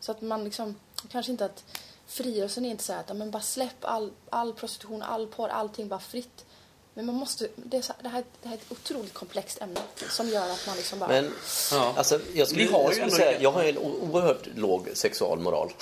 [0.00, 0.76] Så att man liksom,
[1.08, 1.64] kanske inte att
[2.08, 5.48] frigörelsen är inte så här att ja, men bara släpp all, all prostitution, all porr,
[5.48, 6.44] allting bara fritt.
[6.94, 9.80] Men man måste, det, är så, det, här, det här är ett otroligt komplext ämne
[10.10, 11.08] som gör att man liksom bara...
[11.08, 11.30] Men
[11.72, 11.94] Ja.
[11.96, 13.42] alltså, jag skulle, Vi har jag skulle säga, det.
[13.42, 15.72] jag har en oerhört låg sexualmoral.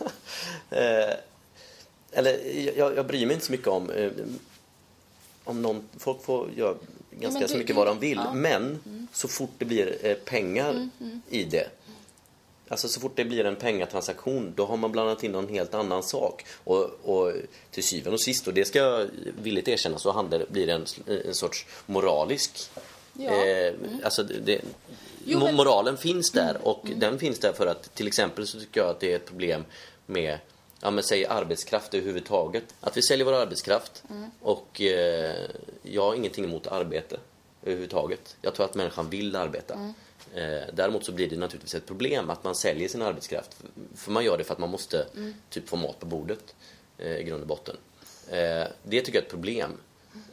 [0.70, 1.14] eh,
[2.12, 4.10] eller jag, jag bryr mig inte så mycket om eh,
[5.44, 6.74] om någon, folk får göra
[7.10, 8.16] ganska så du- mycket du- vad de vill.
[8.24, 8.28] ja.
[8.30, 8.40] Mm.
[8.42, 10.88] Men så fort det blir eh, pengar
[11.28, 11.68] i det
[12.68, 16.02] Alltså så fort det blir en pengatransaktion då har man blandat in någon helt annan
[16.02, 16.46] sak.
[16.64, 17.32] Och, och
[17.70, 19.06] till syvende och sist, och det ska jag
[19.42, 20.86] villigt erkänna, så handlar, blir en,
[21.26, 22.70] en sorts moralisk...
[23.18, 23.46] Ja.
[23.46, 24.60] Eh, alltså det,
[25.24, 28.80] Jo, men- Moralen finns där och den finns där för att till exempel så tycker
[28.80, 29.64] jag att det är ett problem
[30.06, 30.38] med
[30.80, 32.64] Ja men säg arbetskraft överhuvudtaget.
[32.80, 34.02] Att vi säljer vår arbetskraft
[34.40, 35.50] och eh,
[35.82, 37.16] jag har ingenting emot arbete
[37.62, 38.36] överhuvudtaget.
[38.42, 39.74] Jag tror att människan vill arbeta.
[39.74, 39.90] Eh,
[40.72, 43.56] däremot så blir det naturligtvis ett problem att man säljer sin arbetskraft.
[43.94, 45.06] För man gör det för att man måste
[45.50, 46.54] typ få mat på bordet
[46.98, 47.76] eh, i grund och botten.
[48.28, 49.70] Eh, det tycker jag är ett problem.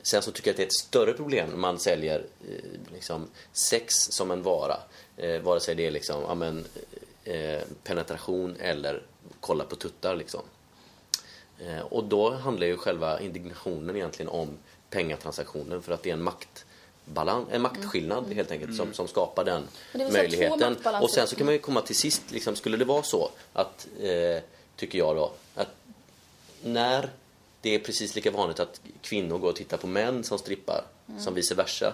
[0.01, 3.27] Sen så tycker jag att det är ett större problem när man säljer eh, liksom,
[3.51, 4.77] sex som en vara.
[5.17, 6.65] Eh, vare sig det är liksom, ja, men,
[7.23, 9.03] eh, penetration eller
[9.39, 10.41] kolla på tuttar liksom.
[11.60, 14.58] Eh, och då handlar ju själva indignationen egentligen om
[14.89, 16.23] pengatransaktionen för att det är en
[17.06, 19.68] maktbalans, en maktskillnad helt enkelt som, som skapar den
[20.12, 20.78] möjligheten.
[21.02, 23.88] Och sen så kan man ju komma till sist, liksom, skulle det vara så att,
[24.02, 24.44] eh,
[24.76, 25.70] tycker jag då, att
[26.63, 27.10] när
[27.62, 30.84] det är precis lika vanligt att kvinnor går och tittar på män som strippar
[31.20, 31.94] som vice versa.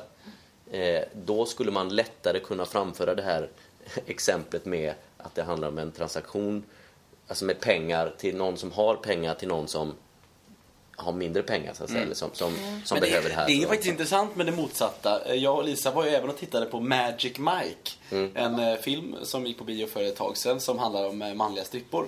[0.72, 3.50] Eh, då skulle man lättare kunna framföra det här
[4.06, 6.64] exemplet med att det handlar om en transaktion,
[7.28, 9.94] alltså med pengar till någon som har pengar till någon som
[11.00, 12.54] har mindre pengar så att säga, eller som, som,
[12.86, 13.48] som Men behöver det här.
[13.48, 15.36] Det är faktiskt intressant med det motsatta.
[15.36, 17.92] Jag och Lisa var ju även och tittade på Magic Mike.
[18.12, 18.32] Mm.
[18.36, 21.34] En eh, film som gick på bio för ett tag sedan som handlar om eh,
[21.34, 22.08] manliga strippor.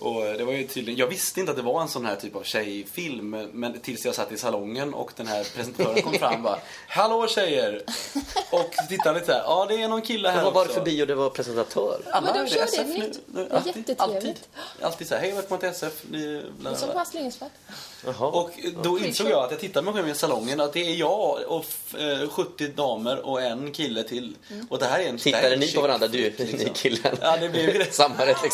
[0.00, 2.16] Och eh, det var ju tydligen, jag visste inte att det var en sån här
[2.16, 6.34] typ av tjejfilm men tills jag satt i salongen och den här presentatören kom fram
[6.34, 6.58] och bara
[6.88, 7.82] Hallå tjejer!
[8.50, 11.06] Och tittade lite såhär, ja det är någon kille här vad var det för bio
[11.06, 12.00] det var presentatör?
[12.12, 12.98] Anna, Men de är kör det SF nu?
[12.98, 13.20] nytt.
[13.26, 14.00] Det är Alltid, jättetrevligt.
[14.00, 14.36] alltid,
[14.82, 15.92] alltid såhär, hej välkommen till SF.
[16.10, 17.32] Ni, bla, bla, Som på Astrid.
[18.20, 18.50] Och
[18.82, 21.64] då insåg jag att jag tittade mig själv i salongen att det är jag och
[21.68, 24.36] f- eh, 70 damer och en kille till.
[24.70, 26.46] Och det här är en Tittade ni på varandra, du, liksom.
[26.58, 27.16] ni killen?
[27.20, 27.94] Ja, det blev ju det.
[27.94, 28.44] Samma rätt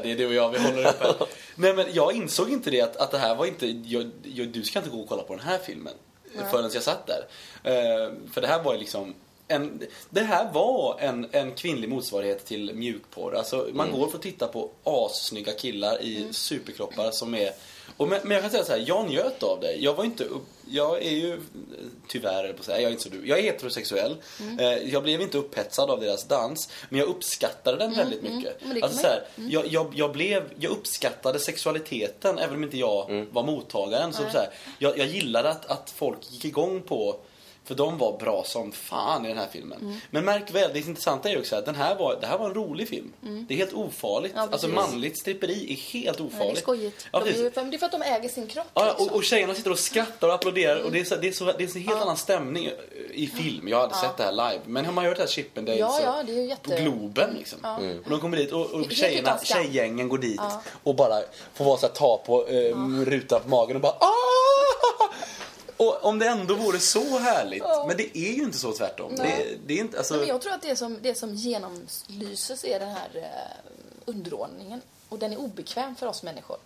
[0.00, 1.14] Ja, det, är du och jag, vi håller upp här.
[1.54, 4.62] Nej men jag insåg inte det att, att det här var inte, jag, jag, du
[4.62, 5.94] ska inte gå och kolla på den här filmen.
[6.50, 7.26] Förrän jag satt där.
[7.64, 9.14] Eh, för det här var ju liksom
[9.48, 13.34] en, det här var en, en kvinnlig motsvarighet till mjukporr.
[13.34, 17.50] Alltså man går för att titta på assnygga killar i superkroppar som är
[17.96, 19.72] Och men, men jag kan säga så här, jag njöt av det.
[19.72, 21.40] Jag var inte upp, jag är ju,
[22.08, 24.16] tyvärr på att säga, jag är inte så du, jag är heterosexuell.
[24.40, 24.58] Mm.
[24.58, 28.62] Eh, jag blev inte upphetsad av deras dans, men jag uppskattade den väldigt mycket.
[28.62, 32.56] Mm, men det kan Alltså, så här, jag, jag, jag, blev, jag uppskattade sexualiteten även
[32.56, 34.12] om inte jag var mottagaren.
[34.12, 34.48] Så, så här,
[34.78, 37.16] jag, jag gillade att, att folk gick igång på
[37.70, 39.78] för de var bra som fan i den här filmen.
[39.80, 39.96] Mm.
[40.10, 42.46] Men märk väl, det intressanta är ju också att den här var, det här var
[42.46, 43.12] en rolig film.
[43.48, 44.32] Det är helt ofarligt.
[44.32, 44.44] Mm.
[44.44, 46.56] Ja, alltså manligt stripperi är helt Nej, det ofarligt.
[46.56, 47.06] är skojigt.
[47.12, 48.66] Ja, de är det är för att de äger sin kropp.
[48.74, 49.06] Ja, liksom.
[49.08, 51.44] och, och tjejerna sitter och skrattar och applåderar och det är, så, det är, så,
[51.44, 52.70] det är en helt annan stämning
[53.10, 53.68] i film.
[53.68, 54.60] Jag har aldrig sett det här live.
[54.66, 56.76] Men har man hört det här Chippendales Ja, och- ja, det är ju jätte- på
[56.76, 57.58] Globen liksom.
[58.04, 60.40] Och de kommer dit och, och tjejerna, tjejgängen går dit
[60.82, 61.22] och bara
[61.54, 64.10] får vara så här, ta på eh, rutan på magen och bara ah!
[65.80, 67.62] Och om det ändå vore så härligt.
[67.86, 69.16] Men det är ju inte så tvärtom.
[69.16, 72.64] Det, det är inte, alltså, Nej, men jag tror att det som, det som genomlyses
[72.64, 73.70] är den här eh,
[74.04, 74.80] underordningen.
[75.10, 76.56] Och den är obekväm för oss människor.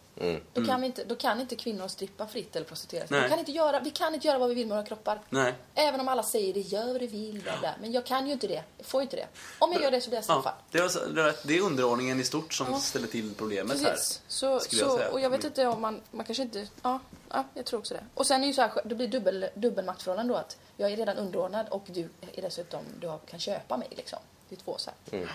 [0.52, 3.22] Då, kan vi inte, då kan inte kvinnor strippa fritt eller prostituera sig.
[3.22, 5.20] Vi kan, inte göra, vi kan inte göra vad vi vill med våra kroppar.
[5.30, 5.54] Nej.
[5.74, 7.40] Även om alla säger det, gör vad du vill.
[7.42, 7.74] Bla bla.
[7.80, 8.62] Men jag kan ju inte det.
[8.78, 9.26] Jag får ju inte det.
[9.58, 10.52] Om jag gör det så blir jag straffad.
[10.56, 13.80] ja, det, är, alltså- det är- det är underordningen i stort som ställer till problemet
[13.82, 13.90] här.
[13.90, 14.22] Precis.
[14.28, 15.10] Så, skulle jag så, säga.
[15.10, 16.98] och jag vet inte om man, man kanske inte, ja,
[17.30, 18.04] ja, jag tror också det.
[18.14, 21.16] Och sen är ju så här, det blir dubbel, dubbelmaktförhållande då att jag är redan
[21.16, 24.18] underordnad och du är dessutom, du kan köpa mig liksom.
[24.48, 25.28] Det är två så här.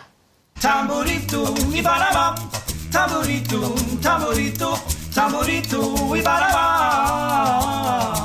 [0.61, 1.37] Tamborito
[2.93, 4.77] Tamborito, tamborito,
[5.15, 8.15] tamborito i Baraba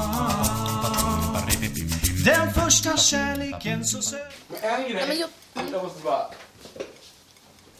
[2.24, 6.26] Den första kärleken så söt En grej, men jag- måste bara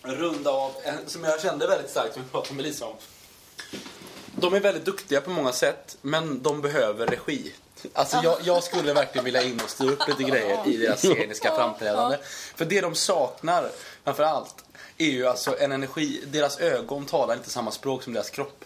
[0.02, 2.94] runda av, en, som jag kände väldigt starkt, som jag pratade med Lisa om.
[4.36, 7.52] De är väldigt duktiga på många sätt, men de behöver regi.
[7.92, 11.54] Alltså jag, jag skulle verkligen vilja in och styra upp lite grejer i deras sceniska
[11.56, 12.18] framträdande.
[12.56, 13.70] För det de saknar,
[14.04, 14.63] framför allt,
[14.98, 16.22] är ju alltså en energi.
[16.26, 18.64] Deras ögon talar inte samma språk som deras kropp.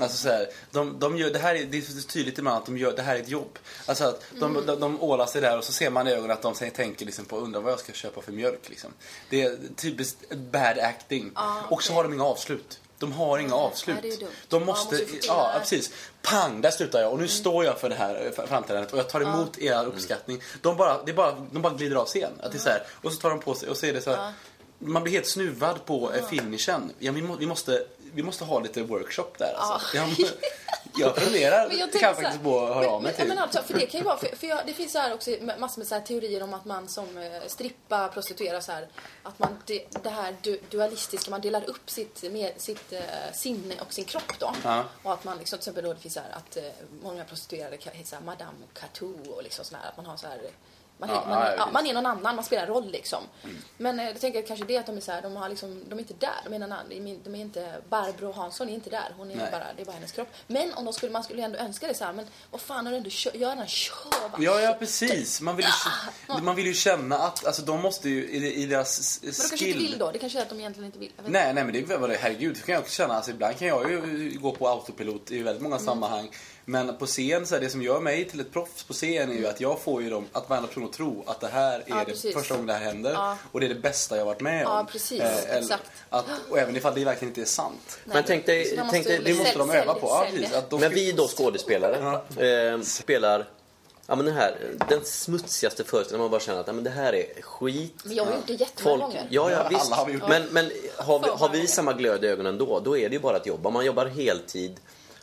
[0.00, 2.78] Alltså så här, de, de gör, det här är, det är tydligt ibland att de
[2.78, 3.58] gör, det här är ett jobb.
[3.86, 6.42] Alltså att de, de, de ålar sig där och så ser man i ögonen att
[6.42, 8.90] de säger- tänker liksom på undrar vad jag ska köpa för mjölk liksom.
[9.30, 11.32] Det är typiskt bad acting.
[11.70, 12.80] Och så har de inga avslut.
[12.98, 14.02] De har inga avslut.
[14.02, 14.30] dumt.
[14.48, 15.58] De Ja, måste, måste ja det här.
[15.60, 15.90] precis.
[16.22, 17.12] Pang, där slutar jag.
[17.12, 20.42] Och nu står jag för det här framträdandet och jag tar emot er uppskattning.
[20.62, 22.32] De bara, det bara, de bara glider av scen.
[22.42, 24.00] Att det är så här, och så tar de på sig och så är det
[24.00, 24.32] så här,
[24.78, 26.26] Man blir helt snuvad på ja.
[26.26, 26.92] finishen.
[26.98, 29.96] Ja, vi, må, vi, måste, vi måste ha lite workshop där alltså.
[29.96, 30.08] Ja.
[30.18, 30.28] Jag,
[30.98, 33.28] jag funderar, Men jag kan faktiskt här, på att höra men, av mig men, till.
[33.28, 35.30] men alltså, för det kan ju vara, för, för jag, det finns så här också
[35.58, 38.88] massor med så här teorier om att man som eh, strippa, prostituera så här,
[39.22, 43.00] att man det, det här du, dualistiska, man delar upp sitt, med, sitt eh,
[43.32, 44.54] sinne och sin kropp då.
[44.64, 44.84] Ja.
[45.02, 46.62] Och att man liksom, till exempel då det finns så här att eh,
[47.02, 50.26] många prostituerade heta så här Madame Catou och liksom sån här, att man har så
[50.26, 50.40] här
[50.98, 53.22] man är, Ja, man, ja, man är någon annan, man spelar roll liksom.
[53.76, 55.94] Men eh, jag tänker kanske det att de är så här, de, har liksom, de
[55.94, 56.34] är inte där.
[56.44, 56.88] De är, någon annan,
[57.24, 59.14] de är, inte, Barbro Hansson är inte där.
[59.16, 59.48] Hon är Nej.
[59.52, 60.28] bara, det är bara hennes kropp.
[60.46, 62.92] Men om de skulle, man skulle ändå önska det så här, men vad fan har
[62.92, 63.94] du ändå kö, gör den kör?
[64.38, 65.40] Ja, ja precis.
[65.40, 65.66] Man vill
[66.28, 69.36] ju, man vill ju känna att, alltså de måste ju i, i deras Men de
[69.36, 69.68] kanske skill...
[69.68, 70.10] inte vill då?
[70.12, 71.12] Det kanske är att de egentligen inte vill.
[71.26, 73.14] Nej, nej men det är väl, herregud, det kan jag också känna.
[73.14, 75.86] Alltså, ibland kan jag ju gå på autopilot i väldigt många Mm.
[75.86, 76.30] sammanhang.
[76.70, 79.34] Men på scen, så här, det som gör mig till ett proffs på scen är
[79.34, 81.84] ju att jag får ju dem, att varenda person att tro att det här är.
[81.86, 83.12] Ja, det första gången det här händer.
[83.12, 83.36] Ja.
[83.52, 84.72] Och det är det bästa jag varit med om.
[84.72, 85.20] Ja, precis.
[85.20, 85.82] eller Exakt.
[86.10, 87.98] Att, och även ifall det verkligen inte är sant.
[88.04, 90.06] Men tänk dig, tänk dig Det måste de sälj- öva på.
[90.06, 90.54] Ja, sälj- precis.
[90.56, 92.20] Att de Men vi då skådespelare
[92.72, 93.48] eh, spelar
[94.06, 94.56] ja, men den här,
[94.88, 96.20] den smutsigaste föreställningen.
[96.20, 97.94] Man bara känner att ja, men det här är skit.
[98.04, 99.26] Men jag har gjort det jättemånga Folk, gånger.
[99.30, 99.86] ja, ja, Ja, visst.
[99.86, 100.28] alla har vi gjort det.
[100.28, 103.20] men men har, vi, har vi samma glöd i ögonen då, då är det ju
[103.20, 103.66] bara ett jobb.
[103.66, 104.76] Om man jobbar heltid.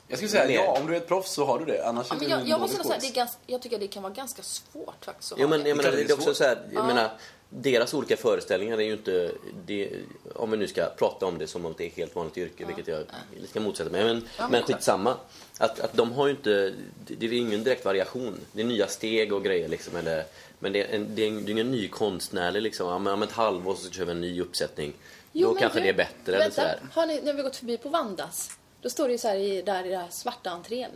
[0.08, 1.86] Jag skulle säga ja, om du är ett proffs så har du det.
[1.88, 3.88] Annars Ja, är du jag, en jag, måste säga, det är ganska, jag tycker det
[3.88, 5.70] kan vara ganska svårt faktiskt Jo, men det.
[5.70, 7.10] jag menar, Det är också så här, jag menar,
[7.50, 9.32] deras olika föreställningar är ju inte,
[9.66, 9.90] det,
[10.36, 12.66] om vi nu ska prata om det som om det är ett helt vanligt yrke,
[12.66, 13.04] vilket jag
[13.50, 15.16] ska motsätta mig, men, men men skitsamma.
[15.58, 16.74] Att, att de har ju inte,
[17.08, 18.40] det det är ingen direkt variation.
[18.52, 20.24] Det är nya steg och grejer liksom, eller,
[20.60, 23.14] men det är, en, det är en- det är ingen ny konstnärlig liksom, ja, men
[23.14, 24.94] om ett halvår så kör vi en ny uppsättning.
[25.32, 26.80] Jo, då men kanske du, det är bättre eller vänta, sådär.
[26.94, 28.52] Har ni, när vi gått förbi på Vandas,
[28.86, 30.92] då står det ju så här i, där i den här svarta entrén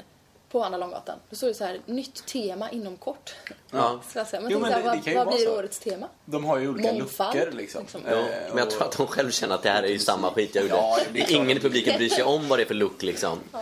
[0.52, 1.20] på Andra Långgatan.
[1.30, 3.36] Då står det så här, nytt tema inom kort.
[3.72, 4.00] Ja.
[4.14, 5.58] Så säger, men Jo, men så här, det- det ju vad, vad blir så.
[5.58, 6.08] årets tema?
[6.26, 7.82] De har ju olika Mångfald, luckor liksom.
[7.82, 8.02] liksom.
[8.06, 10.00] Ja, Eh, men jag och- tror att de själv känner att det här är ju
[10.00, 10.76] samma skit jag gjorde.
[10.76, 11.32] Ja, det.
[11.32, 13.40] Ingen i publiken bryr sig om vad det är för look liksom.
[13.54, 13.60] Ja,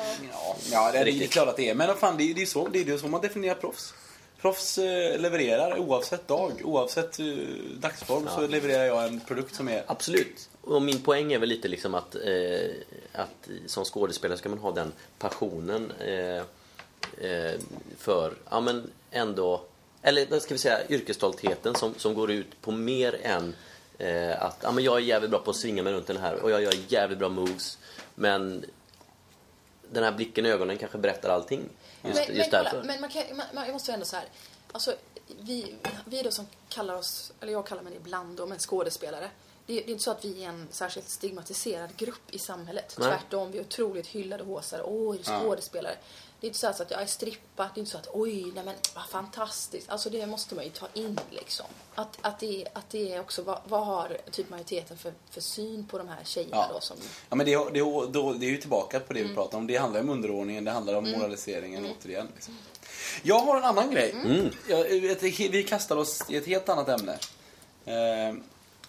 [0.71, 1.75] ja det, är, det klart att det är.
[1.75, 3.93] Men fan, det är, det är, så, det är ju så man definierar proffs.
[4.41, 7.25] Proffs eh, levererar oavsett dag, oavsett eh,
[7.79, 9.83] dagsform så levererar jag en produkt som är...
[9.87, 10.49] Absolut.
[10.61, 12.69] Och min poäng är väl lite liksom att, eh,
[13.13, 16.37] att som skådespelare ska man ha den passionen eh,
[17.31, 17.59] eh,
[17.97, 19.61] för, ja men ändå,
[20.01, 23.55] eller vad ska vi säga, yrkesstoltheten som, som går ut på mer än
[23.97, 26.43] eh, att ja, men jag är jävligt bra på att svinga mig runt den här
[26.43, 27.77] och jag gör jävligt bra moves.
[28.15, 28.65] Men
[29.91, 31.61] den här blicken i ögonen kanske berättar allting.
[32.07, 32.83] Just, men, just men, därför.
[32.83, 34.25] men man kan, man, man, jag måste ändå så här.
[34.71, 34.95] Alltså,
[35.39, 39.29] vi, vi då som kallar oss, eller jag kallar mig ibland då, men skådespelare.
[39.65, 42.95] Det, är- det är inte så att vi är en särskilt stigmatiserad grupp i samhället.
[42.99, 43.07] Nej.
[43.09, 44.81] Tvärtom, vi är otroligt hyllade håsare.
[44.83, 45.95] Åh, är du skådespelare?
[46.39, 47.63] Det är inte så, att jag är strippa.
[47.73, 49.89] Det är inte så att oj, nej men vad fantastiskt.
[49.89, 51.65] Alltså det måste man ju ta in liksom.
[51.95, 55.87] Att, att, det, att det är också, vad, vad har typ majoriteten för, för syn
[55.87, 56.69] på de här tjejerna Ja.
[56.73, 56.97] då som...
[57.29, 57.79] Ja, men det, är- det,
[58.11, 59.67] då, det är ju tillbaka på det vi pratar om.
[59.67, 62.27] Det handlar om underordningen, det handlar om moraliseringen återigen.
[62.35, 62.57] Liksom.
[63.23, 64.15] Jag har en annan grej.
[64.69, 67.17] Jag, vet, vi kastar oss i ett helt annat ämne.
[67.85, 68.35] Eh,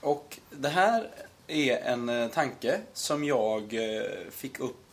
[0.00, 1.11] och det här
[1.46, 4.88] är en eh, tanke som jag eh, fick upp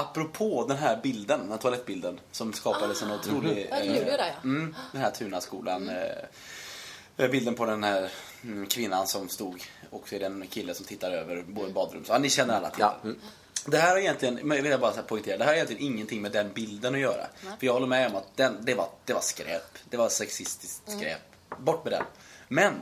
[0.00, 3.70] apropå den här bilden, den här toalettbilden som skapades en otrolig...
[3.82, 4.40] I Luleå där, ja.
[4.44, 5.88] Mm, den här Tunaskolan.
[7.16, 8.10] Eh, bilden på den här
[8.42, 12.04] mm, kvinnan som stod och så är det en kille som tittar över både badrum.
[12.04, 12.96] Så, ja, ni känner alla till Ja.
[13.02, 13.14] det.
[13.66, 15.82] Det här har egentligen, men vill jag bara så här poängtera, det här har egentligen
[15.82, 17.26] ingenting med den bilden att göra.
[17.40, 19.78] För jag håller med om att den, det, var, det var skräp.
[19.90, 21.20] Det var sexistiskt skräp.
[21.58, 22.04] Bort med den.
[22.48, 22.74] Men,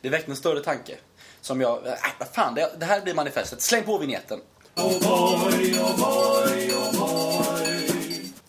[0.00, 0.96] det väckte en större tanke.
[1.40, 1.94] Som jag, äh,
[2.32, 3.62] fan, det, det här blir manifestet.
[3.62, 4.40] Släng på vignetten.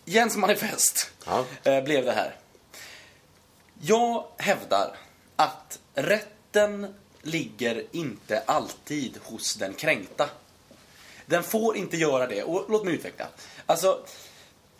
[0.05, 1.45] Jens manifest Ja.
[1.63, 2.35] eh, blev det här.
[3.81, 4.95] Jag hävdar
[5.35, 10.29] att rätten ligger inte alltid hos den kränkta.
[11.25, 12.43] Den får inte göra det.
[12.43, 13.27] Och låt mig utveckla.
[13.65, 14.05] Alltså,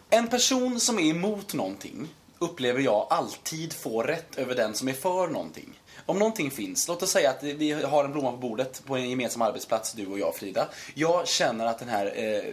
[0.10, 2.08] en person som är emot någonting
[2.40, 5.80] upplever jag alltid får rätt över den som är för någonting.
[6.08, 9.10] Om någonting finns, låt oss säga att vi har en blomma på bordet på en
[9.10, 10.68] gemensam arbetsplats, du och jag Frida.
[10.94, 12.44] Jag känner att den här, eh,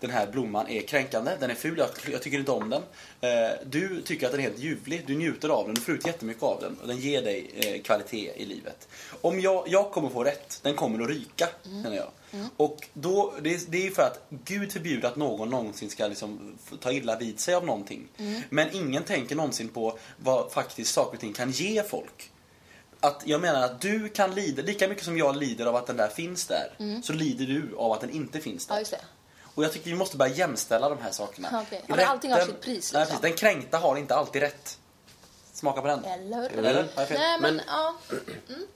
[0.00, 2.82] den här blomman är kränkande, den är ful, jag, jag tycker inte om den.
[3.20, 6.06] Eh, du tycker att den är helt ljuvlig, du njuter av den, du får ut
[6.06, 8.88] jättemycket av den och den ger dig eh, kvalitet i livet.
[9.20, 12.10] Om jag, jag kommer få rätt, den kommer att ryka, känner jag.
[12.56, 16.06] Och då, det, är- det är ju för att Gud förbjuder att någon någonsin ska
[16.06, 18.08] liksom ta illa vid sig av någonting.
[18.50, 22.30] Men ingen tänker någonsin på vad faktiskt saker och ting kan ge folk.
[23.04, 25.96] Att jag menar att du kan lida, lika mycket som jag lider av att den
[25.96, 28.74] där finns där, så lider du av att den inte finns där.
[28.74, 29.00] Ja, just det.
[29.54, 31.48] Och jag tycker vi måste börja jämställa de här sakerna.
[31.52, 31.64] Ja.
[31.86, 33.20] Ja, men allting har sitt pris, Nej, liksom.
[33.20, 33.20] precis.
[33.20, 34.78] Den kränkta har inte alltid rätt.
[35.52, 36.04] Smaka på den.
[36.04, 36.50] Eller?
[36.50, 36.86] Eller?
[36.96, 37.18] Jag fel?
[37.18, 37.94] Nej, men, Men- ja.
[38.48, 38.66] Mm.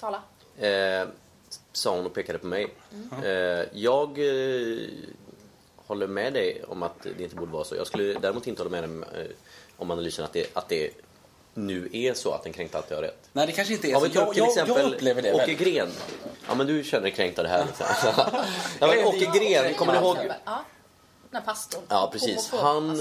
[0.00, 0.22] Tala.
[0.58, 1.08] Eh,
[1.72, 2.74] sa hon och pekade på mig.
[3.24, 3.30] Eh,
[3.72, 4.78] jag eh,
[5.76, 7.76] håller med dig om att det inte borde vara så.
[7.76, 9.30] Jag skulle däremot inte hålla med dig eh,
[9.76, 10.90] om analysen att det, att det
[11.56, 13.28] nu är så att den kränkte alltid har rätt.
[13.32, 14.08] Nej, det kanske inte är Om så.
[14.14, 15.54] Jag, till jag, exempel jag upplever det Åke väl.
[15.54, 15.88] Gren.
[16.48, 17.66] Ja men du känner dig kränkt av det här.
[17.66, 17.86] Liksom.
[18.16, 18.44] ja,
[18.80, 20.16] Jag men Åke Gren, kommer du ihåg?
[20.44, 20.64] Ja.
[21.30, 21.82] Den här pastorn.
[21.88, 22.50] Ja precis.
[22.50, 23.00] Han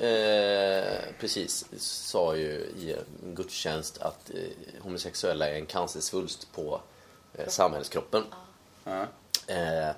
[0.00, 0.84] eh,
[1.20, 6.80] precis, sa ju i en gudstjänst att eh, homosexuella är en cancersvulst på
[7.34, 8.24] eh, samhällskroppen.
[8.84, 9.06] Ja.
[9.46, 9.94] Eh,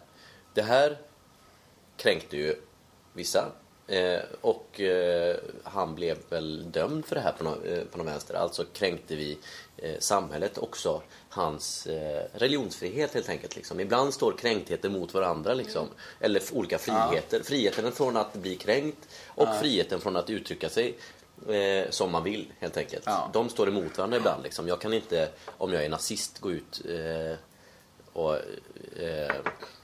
[0.54, 0.98] det här
[1.96, 2.54] kränkte ju
[3.12, 3.52] vissa.
[3.88, 8.06] Eh, och eh, han blev väl dömd för det här på någon, eh, på någon
[8.06, 8.34] vänster.
[8.34, 9.38] Alltså kränkte vi
[9.76, 13.56] eh, samhället också hans eh, religionsfrihet helt enkelt.
[13.56, 13.80] Liksom.
[13.80, 15.88] Ibland står kränktheter mot varandra liksom.
[16.20, 17.42] Eller f- olika friheter.
[17.42, 20.98] Friheten från att bli kränkt och friheten från att uttrycka sig
[21.48, 23.02] eh, som man vill helt enkelt.
[23.06, 23.30] Ja.
[23.32, 24.42] De står emot varandra ibland.
[24.42, 24.68] Liksom.
[24.68, 27.36] Jag kan inte, om jag är nazist, gå ut eh,
[28.12, 28.34] och
[28.96, 29.34] eh,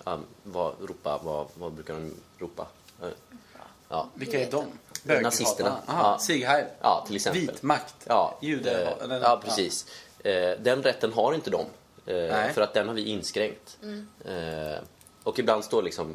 [0.05, 2.67] ja, vad, ropa, vad, vad brukar de ropa?
[3.89, 4.65] Ja, Vilka är de?
[5.23, 5.77] Nazisterna.
[5.87, 6.19] Aha, Ja.
[6.19, 6.67] Sieg Heil.
[6.81, 7.41] ja till exempel.
[7.41, 7.95] Vit makt.
[8.07, 8.97] Ja, Jude.
[9.11, 9.87] eh, ja precis.
[10.19, 11.61] Eh, den rätten har inte de.
[12.07, 12.53] Eh, Nej.
[12.53, 13.79] för att den har vi inskränkt.
[14.25, 14.79] Eh,
[15.23, 16.15] och ibland står liksom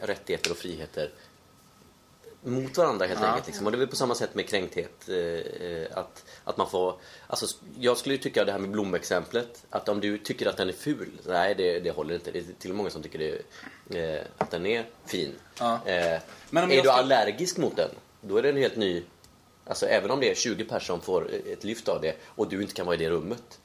[0.00, 1.10] rättigheter och friheter
[2.46, 3.26] mot varandra helt Ja.
[3.26, 3.46] enkelt.
[3.46, 3.66] Liksom.
[3.66, 5.08] Och det är väl på samma sätt med kränkthet.
[5.08, 6.94] Eh, eh, att, att man får,
[7.26, 7.46] alltså,
[7.78, 9.64] jag skulle ju tycka det här med blomexemplet.
[9.70, 12.30] Att om du tycker att den är ful, nej det, det håller inte.
[12.30, 13.18] Det är till och med många som tycker
[13.88, 15.32] det, eh, att den är fin.
[15.58, 15.74] Ja.
[15.86, 19.02] Eh, Men om är du ska- allergisk mot den, då är det en helt ny...
[19.68, 22.62] Alltså även om det är 20 personer som får ett lyft av det och du
[22.62, 23.58] inte kan vara i det rummet.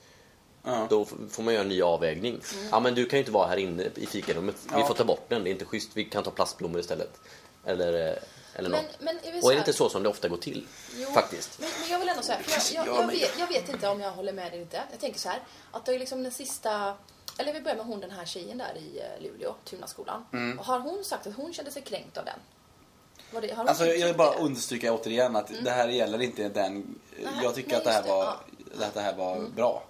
[0.64, 0.88] Ja.
[0.90, 2.40] Då får man göra en ny avvägning.
[2.72, 4.56] Ja men du kan ju inte vara här inne i fikarummet.
[4.64, 4.88] Vi Ja.
[4.88, 5.90] får ta bort den, det är inte schysst.
[5.94, 7.20] Vi kan ta plastblommor istället.
[7.66, 8.18] Eller, eh,
[8.54, 8.96] eller Men- något.
[9.00, 10.68] men är och är det inte så som det ofta går till?
[10.96, 11.60] Jo, Faktiskt.
[11.60, 14.02] Men, men jag vill ändå säga, för jag, jag, jag, vet, jag vet inte om
[14.02, 14.84] jag håller med eller inte.
[14.92, 15.40] Jag tänker så här,
[15.72, 16.94] att det är liksom den sista...
[17.38, 20.26] Eller vi börjar med hon den här tjejen där i eh, Luleå, Tunaskolan.
[20.34, 20.60] Mm.
[20.60, 22.40] Och har hon sagt att hon kände sig kränkt av den?
[23.34, 24.38] Var det, har hon Alltså jag vill bara det?
[24.38, 27.00] understryka återigen att det här gäller inte den...
[27.24, 28.24] Nej, jag tycker nej, att det här det, var,
[28.80, 28.86] ja.
[28.86, 29.84] att det här var bra.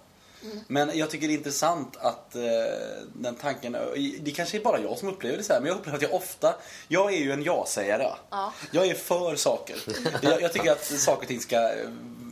[0.68, 2.42] Men jag tycker det är intressant att eh,
[3.14, 3.76] den tanken,
[4.20, 6.14] det kanske är bara jag som upplever det så här, men jag upplever att jag
[6.14, 6.54] ofta,
[6.88, 8.08] jag är ju en ja-sägare.
[8.30, 8.52] Ja.
[8.70, 9.76] Jag är för saker.
[10.22, 11.74] jag, jag tycker att saker och ting ska eh,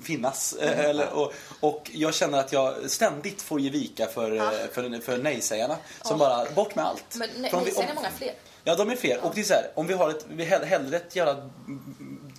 [0.04, 0.52] finnas.
[0.52, 5.00] Eh, Eller, och, och jag känner att jag ständigt får ge vika för, eh, för,
[5.00, 5.76] för nej-sägarna.
[6.02, 7.04] Som bara, bort med allt.
[7.16, 8.34] Men nej, För om nej, vi- sen är många fler.
[8.64, 9.20] Ja, de är fel.
[9.22, 11.50] Och det är så här, om vi har ett, vi hell- hellre ett jävla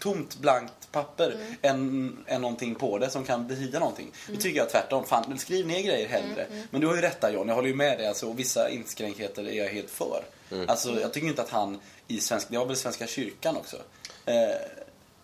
[0.02, 1.56] tomt blankt papper Mm.
[1.62, 4.12] än, än någonting på det som kan betyda någonting.
[4.28, 4.36] Mm.
[4.38, 5.04] Det tycker jag tvärtom.
[5.06, 6.46] Fan, skriv ner grejer hellre.
[6.72, 8.08] Men du har ju rätt där John, jag håller ju med dig.
[8.08, 10.24] Alltså, och vissa inskränkheter är jag helt för.
[10.52, 10.70] Mm.
[10.70, 13.78] Alltså, jag tycker inte att han i svensk, det var väl Svenska kyrkan också.
[14.26, 14.34] Eh,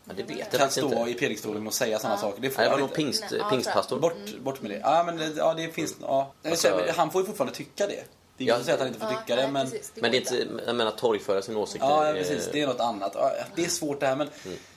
[0.09, 1.11] Ja, det vet jag kan stå inte.
[1.11, 2.41] i predikstolen och säga sådana saker.
[2.41, 2.95] Det får Nej, det var nog inte.
[2.95, 3.99] pingst, ja, pingstpastor.
[3.99, 4.77] Bort, bort med det.
[4.83, 5.95] Ja, men det, ja, det finns...
[6.01, 6.33] Ja.
[6.45, 8.03] Alltså- han får ju fortfarande tycka det.
[8.37, 9.71] Det är Ja, inte så att han inte får Ja, tycka nej, det, men...
[9.71, 9.91] precis.
[9.95, 11.83] Men det är inte, jag menar torgföra sin åsikt.
[11.87, 12.49] Ja, eh, precis.
[12.51, 13.11] Det är något annat.
[13.15, 14.29] Ja, Det är svårt det här, men...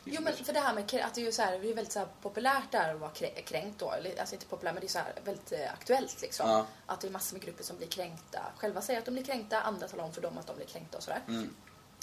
[0.04, 1.92] Jo men för det här med att det är ju så här, det är väldigt
[1.92, 3.92] så här populärt där att vara krä- kränkt då.
[3.92, 6.50] Eller, Alltså inte populärt men det är så här väldigt eh, aktuellt liksom.
[6.50, 6.66] Ja.
[6.86, 8.40] Att det är massor med grupper som blir kränkta.
[8.56, 10.96] Själva säger att de blir kränkta, andra talar om för dem att de blir kränkta
[10.96, 11.20] och sådär.
[11.28, 11.54] Mm.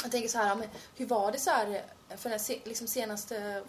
[0.04, 1.84] Jag tänker så här, ja, men hur var det så här,
[2.18, 3.64] för de se- liksom senaste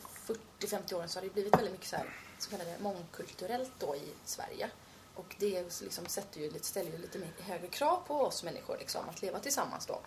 [0.61, 2.07] 40-50 åren så har det blivit väldigt mycket så här,
[2.39, 4.71] så kallade mångkulturellt då i Sverige.
[5.19, 9.23] Och det liksom sätter ju, ställer ju lite högre krav på oss människor liksom, att
[9.23, 10.01] leva tillsammans då.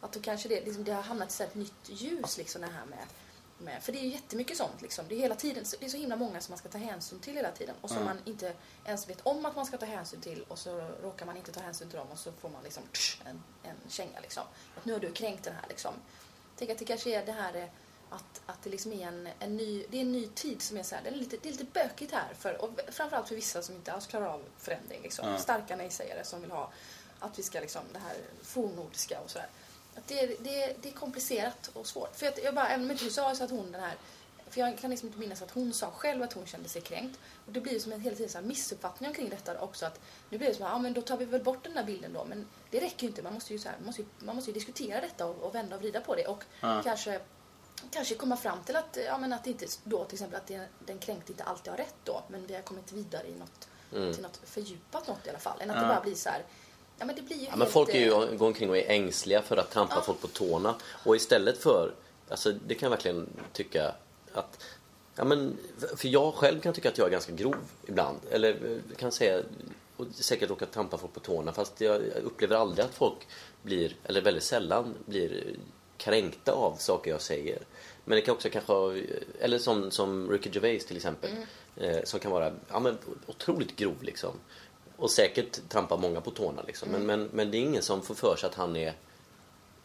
[0.00, 2.86] Att då kanske det, liksom, det har hamnat i ett nytt ljus liksom det här
[2.86, 3.06] med,
[3.58, 5.04] med för det är ju jättemycket sånt liksom.
[5.08, 7.34] Det är hela tiden, det är så himla många som man ska ta hänsyn till
[7.34, 8.52] hela tiden och som man inte
[8.84, 11.60] ens vet om att man ska ta hänsyn till och så råkar man inte ta
[11.60, 14.42] hänsyn till dem och så får man liksom tsch, en, en känga liksom.
[14.76, 15.94] Att nu har du kränkt den här liksom.
[16.56, 17.68] Tänk att det kanske är det här eh,
[18.10, 20.82] att, att det liksom är en, en ny, det är en ny tid som är
[20.82, 23.62] så här, det är lite, det är lite bökigt här för, och framförallt för vissa
[23.62, 25.28] som inte alls klarar av förändring liksom.
[25.28, 25.38] Ja.
[25.38, 26.70] Starka nej-sägare som vill ha
[27.18, 29.48] att vi ska liksom det här fornnordiska och sådär.
[29.96, 32.16] Att det, är- det, det är komplicerat och svårt.
[32.16, 33.94] För att jag bara, även om inte du sa så att hon den här
[34.50, 37.18] för jag kan liksom inte minnas att hon sa själv att hon kände sig kränkt.
[37.46, 39.86] Och det blir ju som en hela tiden så här missuppfattning omkring detta också.
[39.86, 40.00] Att
[40.30, 42.12] nu blir det som att ja, men då tar vi väl bort den där bilden
[42.12, 42.24] då.
[42.24, 43.22] Men det räcker ju inte.
[43.22, 45.54] Man måste ju, så här, man måste ju, man måste ju diskutera detta och, och
[45.54, 46.26] vända och vrida på det.
[46.26, 46.80] Och Ja.
[46.84, 47.20] kanske,
[47.90, 50.98] kanske komma fram till att, ja, men att inte då till exempel att det, den
[50.98, 52.22] kränkte inte alltid har rätt då.
[52.28, 54.12] Men vi har kommit vidare i något, Mm.
[54.14, 55.60] till något fördjupat något i alla fall.
[55.60, 55.82] Än att Ja.
[55.82, 56.42] det bara blir så här.
[56.98, 58.76] Ja men det blir ju Ja, men helt, folk är ju, eh, går omkring och
[58.76, 60.02] är ängsliga för att trampa Ja.
[60.02, 60.74] folk på tårna.
[61.04, 61.94] Och istället för,
[62.28, 63.94] alltså det kan jag verkligen tycka
[64.34, 64.64] att
[65.16, 65.56] Ja, men,
[65.96, 68.18] för jag själv kan tycka att jag är ganska grov ibland.
[68.30, 68.50] Eller
[68.90, 69.42] eh, kan säga,
[69.96, 71.52] och säkert råkat trampa folk på tårna.
[71.52, 73.26] Fast jag upplever aldrig att folk
[73.62, 75.56] blir, eller väldigt sällan blir
[75.98, 77.58] kränkta av saker jag säger.
[78.04, 78.72] Men det kan också kanske
[79.40, 81.30] eller som, som Ricky Gervais till exempel.
[81.76, 84.32] Eh, som kan vara ja, men, otroligt grov liksom.
[84.96, 86.88] Och säkert trampa många på tårna liksom.
[86.88, 88.94] Men, men, men det är ingen som får för sig att han är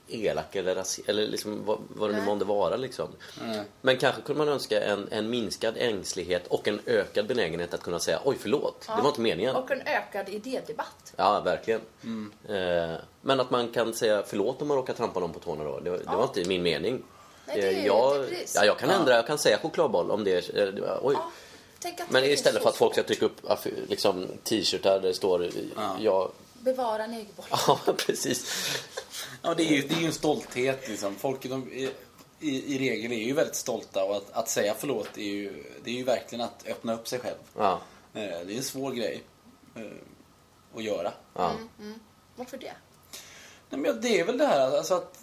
[0.08, 3.08] elak eller rasist eller liksom vad, vad det nu månde vara liksom.
[3.44, 3.66] Mm.
[3.82, 8.00] Men kanske kunde man önska en, en minskad ängslighet och en ökad benägenhet att kunna
[8.00, 9.56] säga oj förlåt, det var inte meningen.
[9.56, 11.14] Och en ökad idédebatt.
[11.16, 11.82] Ja, verkligen.
[12.04, 12.32] Mm.
[12.50, 15.80] Eh, men att man kan säga förlåt om man råkar trampa någon på tårna då.
[15.80, 17.04] Det, det var inte min mening.
[17.46, 20.12] Nej, det är- Eh, jag, det är ja, jag kan ändra, jag kan säga chokladboll
[20.12, 20.80] om det är...
[20.84, 21.16] eh, Oj.
[21.18, 21.32] Ja,
[22.10, 23.42] Men är istället för att folk ska trycka upp
[23.90, 25.96] liksom, t-shirtar där det står Ja.
[26.00, 26.32] ja.
[26.64, 27.46] Bevara negerboll.
[27.50, 28.46] ja, precis.
[29.42, 31.16] Ja, det är ju, det är ju en stolthet liksom.
[31.16, 31.92] Folk de, är-
[32.40, 35.90] i, i regel är ju väldigt stolta och att, att säga förlåt är ju, det
[35.92, 37.38] är ju verkligen att öppna upp sig själv.
[37.58, 37.82] Ja,
[38.16, 39.24] Eh, Det är en svår grej
[39.76, 39.82] eh,
[40.76, 41.14] att göra.
[41.34, 41.52] ja.
[42.36, 42.74] Varför det?
[43.70, 45.20] Nej, men det är väl det här alltså att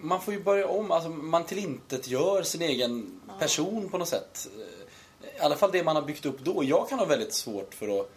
[0.00, 0.90] man får ju börja om.
[0.90, 4.48] Alltså man tillintetgör sin egen person på något sätt.
[4.56, 6.64] Eh, I alla fall det man har byggt upp då.
[6.64, 8.10] Jag kan ha väldigt svårt för att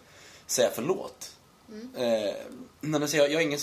[0.46, 1.36] säga förlåt.
[1.96, 2.34] Eh,
[2.80, 3.58] när jag, säger, jag, har ingen,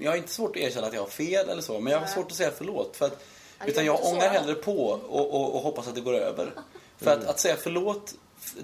[0.00, 2.06] jag har inte svårt att erkänna att jag har fel eller så, men jag har
[2.06, 2.96] svårt att säga förlåt.
[2.96, 3.24] För att,
[3.66, 6.54] utan gör jag ångar hellre på och, och, och hoppas att det går över.
[6.98, 8.14] För att, att säga förlåt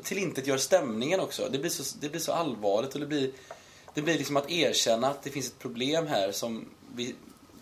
[0.03, 1.49] tillintetgör stämningen också.
[1.53, 3.31] Det blir så, det blir så allvarligt och det blir,
[3.95, 7.15] det blir liksom att erkänna att det finns ett problem här som vi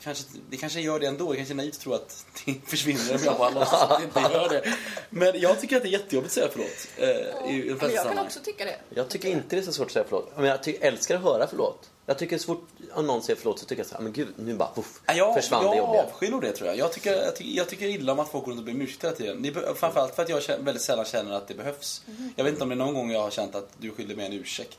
[0.05, 1.31] kanske, det kanske gör det ändå.
[1.31, 4.21] Det kanske naivt att tro att det försvinner om jag bara låtsas att det inte
[4.35, 4.73] gör det.
[5.11, 6.89] Men jag tycker att det är jättejobbigt att säga förlåt.
[6.97, 7.09] Eh,
[7.57, 8.27] i flesta Men jag kan sammanhang.
[8.27, 8.77] också tycka det.
[8.95, 10.33] Jag tycker inte det är så svårt att säga förlåt.
[10.37, 11.89] Men jag ty- älskar att höra förlåt.
[12.07, 14.29] Jag tycker så fort om någon säger förlåt så tycker jag så här, men gud,
[14.37, 16.03] nu bara puff, Ja, jag, försvann det jag jobbiga.
[16.03, 16.77] avskyr nog det tror jag.
[16.79, 18.81] Jag tycker, jag, tycker, jag tycker illa om att folk går runt och ber om
[18.81, 19.43] ursäkt hela tiden.
[19.43, 22.03] Det är, framförallt för att jag känner, väldigt sällan känner att det behövs.
[22.07, 22.33] Mhm.
[22.37, 24.27] Jag vet inte om det är någon gång jag har känt att du skyller mig
[24.27, 24.79] en ursäkt.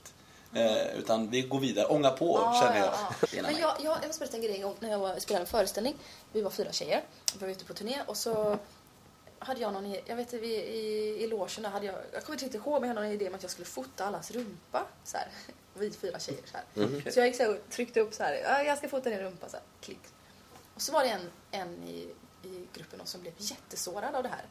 [0.56, 1.86] Eh, utan vi går vidare.
[1.86, 2.86] Ånga på Ja, känner jag.
[2.86, 3.42] ja, ja.
[3.42, 5.96] Men jag, jag, jag berätta en grej en gång när jag var, spelade en föreställning.
[6.32, 7.02] Vi var fyra tjejer.
[7.34, 8.58] Vi var ute på turné och så
[9.40, 12.36] hade jag någon, i- jag vet inte, vi, i, i logen hade jag, jag kommer
[12.36, 14.86] inte riktigt ihåg men jag hade någon idé om att jag skulle fota allas rumpa.
[15.04, 15.28] Så här.
[15.74, 17.12] Vi fyra tjejer så här.
[17.12, 19.20] Så jag gick så här och tryckte upp så här, "Ja, jag ska fota din
[19.20, 20.00] rumpa så här, klick.
[20.76, 22.08] Och så var det en, en i,
[22.44, 24.46] i gruppen som blev jättesårad av det här.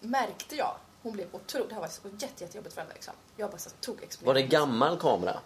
[0.00, 0.76] Märkte jag.
[1.02, 3.14] Hon blev otroligt, det här var så jätte, jättejobbigt för henne liksom.
[3.36, 5.40] Jag bara så tog Var det gammal kamera?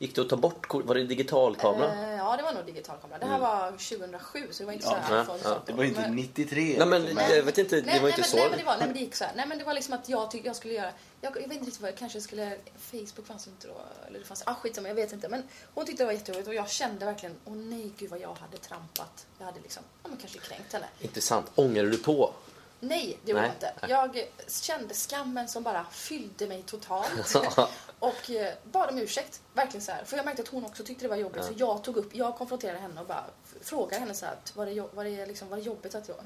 [0.00, 0.74] Gick det att ta bort?
[0.74, 1.94] Var det digitalkamera?
[1.94, 3.18] Eh, ja, det var nog digitalkamera.
[3.18, 5.62] Det här var 2007 så det var inte så Ja, här ja, ja.
[5.66, 6.74] Det var inte Men- 93.
[6.78, 7.24] Nej men liksom.
[7.36, 8.36] jag vet inte, det Nej, var nej, inte men, så.
[8.36, 9.32] Nej men det var, nej, men det gick så här.
[9.36, 11.64] Nej men det var liksom att jag tyckte jag skulle göra, jag, jag vet inte
[11.66, 13.74] riktigt vad, jag kanske skulle, Facebook fanns inte då,
[14.08, 15.28] eller det fanns, ah skitsamma, jag vet inte.
[15.28, 15.42] Men
[15.74, 18.56] hon tyckte det var jätteroligt och jag kände verkligen, åh nej gud vad jag hade
[18.56, 19.26] trampat.
[19.38, 20.86] Jag hade liksom, ja men kanske kränkt henne.
[21.00, 21.46] Intressant.
[21.54, 22.34] Ångrade du på?
[22.80, 23.72] Nej, det gjorde jag inte.
[23.88, 27.34] Jag kände skammen som bara fyllde mig totalt.
[27.98, 29.40] och eh, bad om ursäkt.
[29.54, 30.04] Verkligen så här.
[30.04, 31.44] För jag märkte att hon också tyckte det var jobbigt.
[31.44, 33.24] Så jag tog upp, jag konfronterade henne och bara
[33.62, 34.36] frågade henne så här.
[34.54, 36.16] Var det, var det, liksom, var det jobbigt att jag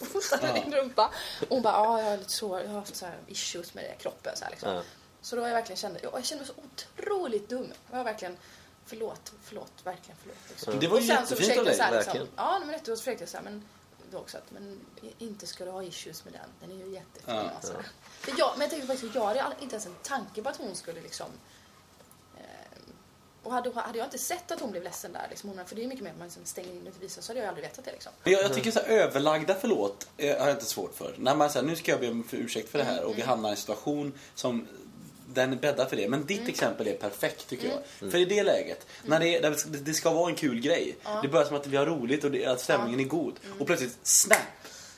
[0.12, 1.10] fotade din rumpa?
[1.40, 3.84] Och hon bara, ja jag är lite så, jag har haft så här issues med
[3.84, 4.36] det, kroppen.
[4.36, 4.82] Så, här, liksom.
[5.20, 7.72] Så då jag verkligen kände, jag, kände mig så otroligt dum.
[7.90, 8.36] Jag var verkligen,
[8.86, 10.38] förlåt, förlåt, verkligen förlåt.
[10.48, 10.80] Liksom.
[10.80, 12.18] Det var ju jättefint av dig, här, verkligen.
[12.18, 13.62] liksom, Ja, men efteråt försökte jag så här, men
[14.10, 14.80] då också att, men
[15.18, 16.48] inte ska du ha issues med den.
[16.60, 17.34] Den är ju jättefin.
[17.34, 17.72] Ja, alltså.
[18.20, 20.74] För jag, men jag tänkte faktiskt, jag hade inte ens en tanke på att hon
[20.74, 21.26] skulle liksom
[22.36, 22.44] eh,
[23.42, 25.84] och hade, hade jag inte sett att hon blev ledsen där, liksom, hon, för det
[25.84, 27.84] är mycket mer att man liksom stänger in och visar, så hade jag aldrig vetat
[27.84, 27.92] det.
[27.92, 28.12] Liksom.
[28.24, 31.14] Jag, jag tycker så här, överlagda förlåt eh, har jag inte svårt för.
[31.18, 33.48] När man säger nu ska jag be om ursäkt för det här och vi hamnar
[33.48, 34.66] i en situation som
[35.34, 36.08] den bäddar för det.
[36.08, 38.10] Men ditt exempel är perfekt tycker jag.
[38.12, 39.40] För i det läget, när det, är,
[39.84, 40.96] det- ska vara en kul grej.
[41.22, 43.34] Det börjar som att vi har roligt och det, att stämningen är god.
[43.58, 44.38] Och plötsligt, snap!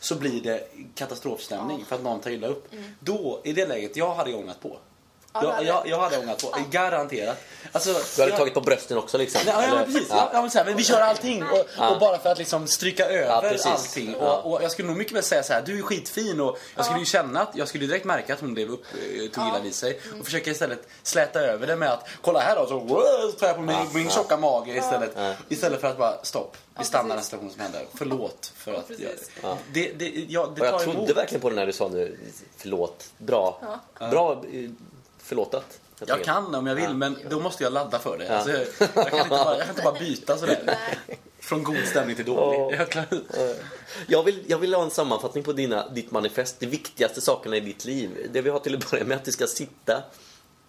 [0.01, 2.69] Så blir det katastrofstämning för att någon tar illa upp.
[3.01, 4.79] Då, i det läget, jag hade ångat på.
[5.43, 7.37] Ja, jag, jag, jag hade ångat på, garanterat.
[7.73, 9.41] Alltså, Du hade jag- tagit på brösten också liksom?
[9.47, 10.09] Nej, ja, ja, men precis.
[10.11, 10.31] Ja.
[10.33, 11.43] Ja, men så här, men vi kör allting.
[11.43, 11.91] Och, Ja.
[11.91, 13.67] och bara för att liksom stryka över precis.
[13.67, 14.17] allting.
[14.21, 14.37] Ja.
[14.37, 16.41] Och, och jag skulle nog mycket mer säga så här, du är skitfin.
[16.41, 18.85] Och jag skulle ju känna att, jag skulle direkt märka att hon blev upp,
[19.35, 20.01] tog illa vid sig.
[20.21, 22.81] Och försöka istället släta över det med att, kolla här då, så,
[23.39, 25.17] tar jag på min, min tjocka mage istället.
[25.49, 27.31] Istället för att bara, stopp, vi stannar den precis.
[27.31, 27.83] situation som händer.
[27.95, 29.31] Förlåt för att jag, precis.
[29.73, 31.17] det, det, jag, det Och jag tar trodde emot.
[31.17, 32.19] verkligen på det när du sa nu,
[32.57, 33.05] förlåt.
[33.19, 33.61] Bra.
[34.11, 34.71] Bra eh,
[35.27, 35.81] förlåtat.
[35.99, 36.27] Jag enkelt.
[36.27, 38.29] kan om jag vill, men då måste jag ladda för det.
[38.29, 40.79] Alltså, jag, jag, kan inte bara, jag kan inte bara byta sådär.
[41.41, 42.77] Från god stämning till dålig.
[42.79, 43.23] Jag klarar,
[44.07, 46.61] Jag vill, jag vill ha en sammanfattning på dina, ditt manifest.
[46.61, 48.29] De viktigaste sakerna i ditt liv.
[48.33, 50.03] Det vi har till att börja med att du ska sitta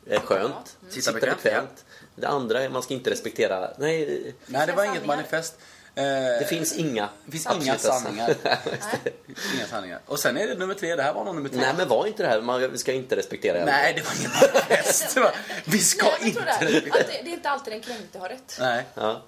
[0.06, 0.78] eh, skönt.
[0.90, 1.86] Sitta bekvämt,
[2.16, 3.72] Det andra är man ska inte respektera...
[3.78, 5.58] Nej, Nej, det var inget manifest.
[5.98, 6.04] Eh,
[6.40, 8.36] det finns inga det finns inga absoluta sanningar.
[9.56, 10.00] inga sanningar.
[10.06, 10.96] Och sen är det nummer tre.
[10.96, 11.60] Det här var nog nummer tre.
[11.62, 12.42] Nej, men var inte det här.
[12.42, 15.14] Man ska inte respektera Nej, det var inget manifest.
[15.16, 15.32] Det var,
[15.66, 16.42] Vi ska Nej, jag inte...
[16.42, 16.56] det.
[16.92, 18.58] Att det, det är inte alltid den kränkte har rätt.
[18.60, 19.22] Nej, Ja.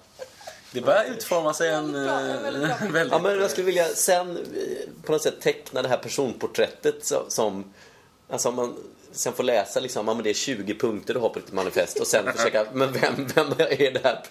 [0.72, 1.92] det börjar utforma sig en...
[1.92, 2.88] Väldigt bra, eh, väldigt bra.
[2.90, 7.06] väldigt- Ja, men jag skulle vilja sen eh, på något sätt teckna det här personporträttet
[7.06, 7.72] så- som...
[8.30, 8.76] Alltså om man
[9.12, 12.00] sen får läsa liksom, ja, men det är 20 punkter du har på ditt manifest
[12.00, 14.22] och sen försöka, men vem, vem är det här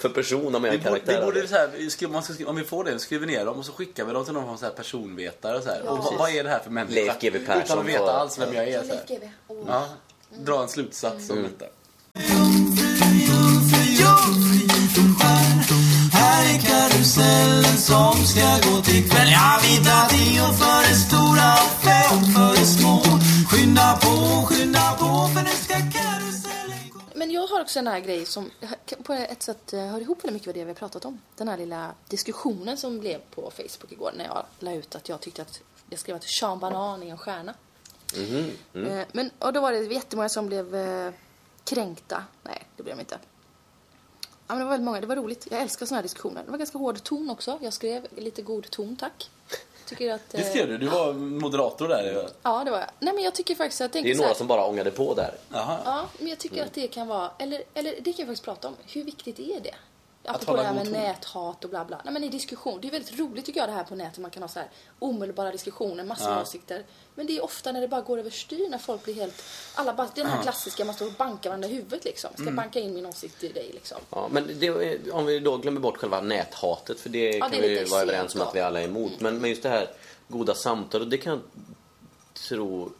[0.00, 1.18] för- person om jag är karaktär?
[1.20, 3.58] vi borde så här, skri- man ska, skri- om vi får det, skriver ner dem
[3.58, 5.56] och så skickar vi dem till någon så här personvetare.
[5.56, 5.82] Och så här.
[5.88, 6.94] och, vad, vad är det här för människa?
[6.94, 8.82] Leif GW Persson Utan att veta alls vem jag är.
[8.82, 9.30] Så här.
[9.66, 9.88] Ja,
[10.44, 11.64] dra en slutsats om detta.
[16.12, 21.52] Här är karusellen som ska gå till kväll Ja, vi drar tio för det stora
[21.52, 23.17] och fem för det små
[23.58, 28.00] Skynda på, skynda på för nu ska karusellen gå Men jag har också en här
[28.00, 28.50] grej som
[29.02, 31.20] på ett sätt eh, hör ihop väldigt mycket med det vi har pratat om.
[31.36, 35.20] Den här lilla diskussionen som blev på Facebook igår när jag la ut att jag
[35.20, 37.54] tyckte att jag skrev att Sean Banan är en stjärna.
[38.74, 41.12] Eh, Men, och då var det jättemånga som blev eh,
[41.64, 42.24] kränkta.
[42.42, 43.18] Nej, det blev de inte.
[44.22, 45.00] Ja, men det var väldigt många.
[45.00, 45.46] Det var roligt.
[45.50, 46.42] Jag älskar såna här diskussioner.
[46.44, 47.58] Det var ganska hård ton också.
[47.62, 49.30] Jag skrev lite god ton, tack.
[49.88, 50.30] Tycker att...
[50.30, 52.28] Det eh, skrev du, du var moderator där.
[52.42, 52.88] Ja, det var jag.
[53.00, 55.14] Nej, men jag tycker faktiskt att jag Det är några här, som bara ångade på
[55.14, 55.34] där.
[55.52, 55.78] Jaha.
[55.84, 58.68] Ja, men jag tycker att det kan vara, eller, eller det kan vi faktiskt prata
[58.68, 58.74] om.
[58.86, 59.74] Hur viktigt är det?
[60.28, 62.00] Apropå det här med näthat och bla bla.
[62.04, 64.18] Nej men i diskussion, det är väldigt roligt tycker jag det här på nätet.
[64.18, 64.68] Man kan ha så här
[64.98, 66.42] omedelbara diskussioner, massor Ja.
[66.42, 66.84] åsikter.
[67.14, 69.42] Men det är ofta när det bara går överstyr, när folk blir helt,
[69.74, 72.30] alla bara, det är den här klassiska, man står och bankar varandra i huvudet liksom.
[72.36, 72.46] Mm.
[72.46, 73.98] Ska banka in min åsikt i dig liksom.
[74.10, 77.84] Ja, men det, om vi då glömmer bort själva näthatet, för det kan det vi
[77.84, 79.20] vara överens om att vi alla är emot.
[79.20, 79.90] Men, men just det här
[80.28, 81.40] goda samtalet, det kan jag
[82.34, 82.92] tro...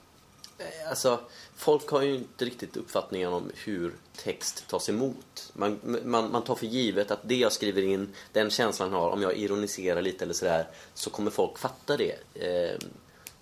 [0.59, 1.21] eh, Alltså,
[1.59, 5.53] folk har ju inte riktigt uppfattningen om hur text tas emot.
[5.53, 9.23] Man, man, man tar för givet att det jag skriver in, den känslan har, om
[9.23, 12.15] jag ironiserar lite eller sådär, så kommer folk fatta det.
[12.35, 12.79] Eh,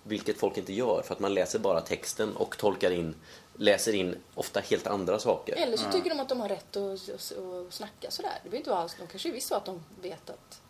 [0.03, 3.15] vilket folk inte gör, för att man läser bara texten och tolkar in,
[3.55, 5.55] läser in ofta helt andra saker.
[5.55, 8.31] Eller så tycker de att de har rätt att, att, att snacka sådär.
[8.43, 10.61] Det behöver inte vara alls, de kanske visst så att de vet att,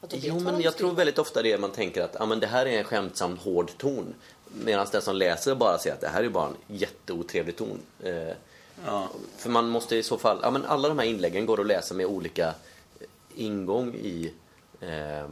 [0.00, 0.70] att de vet Jo, men jag skriver.
[0.70, 3.70] tror väldigt ofta det man tänker att ah, men det här är en skämtsam, hård
[3.78, 4.14] ton.
[4.64, 7.78] Medan den som läser bara säger att det här är bara en jätteotrevlig ton.
[8.02, 8.34] Eh,
[8.86, 9.08] Ja.
[9.36, 11.94] För man måste i så fall, ja men alla de här inläggen går att läsa
[11.94, 14.32] med olika eh, ingång i
[14.80, 15.28] eh,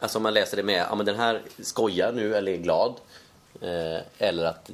[0.00, 2.94] Alltså om man läser det med, ja men den här skojar nu eller är glad
[3.60, 4.70] eh, Eller att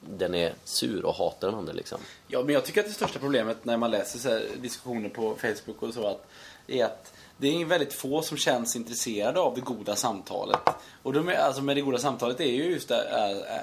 [0.00, 1.98] den är sur och hatar den andra liksom.
[2.26, 5.94] Ja, men jag tycker att det största problemet när man läser diskussioner på Facebook och
[5.94, 6.26] så att,
[6.66, 10.58] är att det är väldigt få som känns intresserade av det goda samtalet.
[11.02, 13.08] Och de alltså med det goda samtalet är ju just det,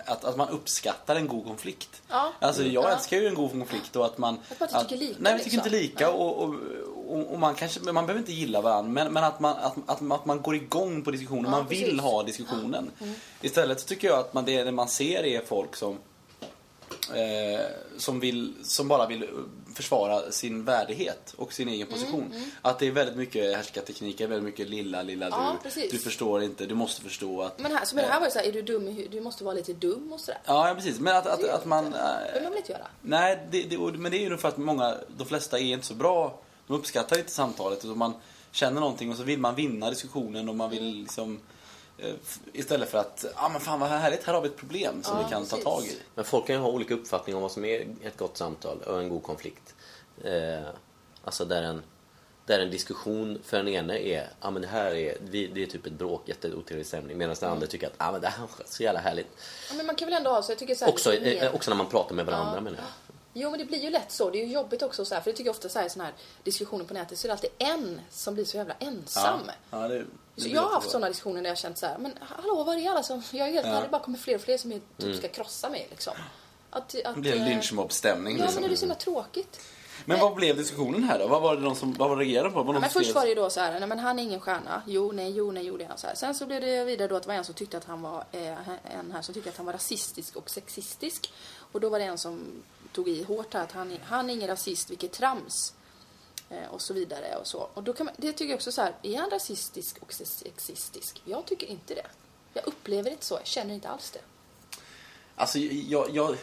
[0.05, 2.01] äh, att, att man uppskattar en god konflikt.
[2.09, 2.31] Ja.
[2.39, 2.89] Alltså jag Ja.
[2.89, 4.37] älskar ju en god konflikt och att man...
[4.49, 5.73] Att man inte tycker lika, Nej, vi tycker liksom.
[5.75, 6.55] inte lika och, och,
[7.07, 10.11] och, och man kanske, man behöver inte gilla varandra men, men att, man, att, att,
[10.11, 12.01] att man går igång på diskussionen, Ja, man vill precis.
[12.01, 12.91] ha diskussionen.
[13.41, 15.97] Istället så tycker jag att man, det, det man ser är folk som
[17.15, 17.65] eh,
[17.97, 19.29] som, vill, som bara vill eh,
[19.75, 22.33] försvara sin värdighet och sin egen Mm, position.
[22.61, 25.69] Att det är väldigt mycket härskartekniker, väldigt mycket lilla, lilla Ja, du.
[25.69, 25.91] precis.
[25.91, 27.59] Du förstår inte, du måste förstå att...
[27.59, 29.53] Men här, så med det här var ju såhär, är du dum Du måste vara
[29.55, 30.41] lite dum och sådär.
[30.45, 30.99] Ja, precis.
[30.99, 31.91] Men att, att, Det att man...
[31.91, 32.87] Det eh, behöver man väl inte göra?
[33.01, 35.93] Nej, det, det, men det är ju för att många, de flesta är inte så
[35.93, 36.39] bra.
[36.67, 37.83] De uppskattar inte samtalet.
[37.83, 38.13] Och man
[38.51, 41.39] känner någonting och så vill man vinna diskussionen och man vill liksom...
[42.01, 42.13] eh,
[42.53, 45.17] Istället för att, ja ah, men fan vad härligt, här har vi ett problem som
[45.17, 45.63] Ja, vi kan ta precis.
[45.63, 45.97] tag i.
[46.15, 48.99] Men folk kan ju ha olika uppfattning om vad som är ett gott samtal och
[48.99, 49.75] en god konflikt.
[50.23, 50.67] Eh,
[51.23, 51.83] alltså där en,
[52.45, 55.63] där en diskussion för den ene är, ja ah, men det här är, vi, det
[55.63, 57.17] är typ ett bråk, jätteotrevlig stämning.
[57.17, 59.27] Medan den andra tycker att, ja ah, men det här var så jävla härligt.
[59.69, 61.71] Ja, men man kan väl ändå ha så, jag tycker så här, Också, eh, också
[61.71, 62.61] när man pratar med varandra Ja.
[62.61, 63.08] menar jag.
[63.33, 64.29] Jo men det blir ju lätt så.
[64.29, 66.13] Det är ju jobbigt också så här, för jag tycker ofta så här, såna här
[66.43, 69.39] diskussioner på nätet så är det alltid en som blir så jävla ensam.
[69.69, 69.97] Ja, det,
[70.35, 72.75] det Så jag har haft sådana diskussioner där jag känt så här, men hallå var
[72.75, 73.73] är alla som, jag är helt Ja.
[73.73, 73.81] ja.
[73.81, 76.13] det bara kommer fler och fler som typ ska krossa mig liksom.
[76.69, 78.37] Att, att, Det blir en eh, lynchmobb-stämning.
[78.37, 78.61] Ja liksom.
[78.61, 79.59] men det är så himla tråkigt.
[80.05, 81.27] Men vad blev diskussionen här då?
[81.27, 82.59] Vad var det de som vad var det reagerade på?
[82.59, 84.39] Ja, de men först var det ju då så här, nej men han är ingen
[84.39, 84.81] stjärna.
[84.87, 86.15] Jo, nej, jo, nej, jo, det är han så här.
[86.15, 88.23] Sen så blev det vidare då att det var en som tyckte att han var,
[88.31, 88.69] eh,
[88.99, 91.33] en här som tyckte att han var rasistisk och sexistisk.
[91.71, 92.63] Och då var det en som
[92.93, 95.73] tog i hårt här att han, han är ingen rasist, vilket trams.
[96.49, 97.69] Eh, och så vidare och så.
[97.73, 101.21] Och då kan man, det tycker jag också så här, är han rasistisk och sexistisk?
[101.25, 102.05] Jag tycker inte det.
[102.53, 104.19] Jag upplever inte så, jag känner inte alls det.
[105.35, 106.37] Alltså, jag, jag,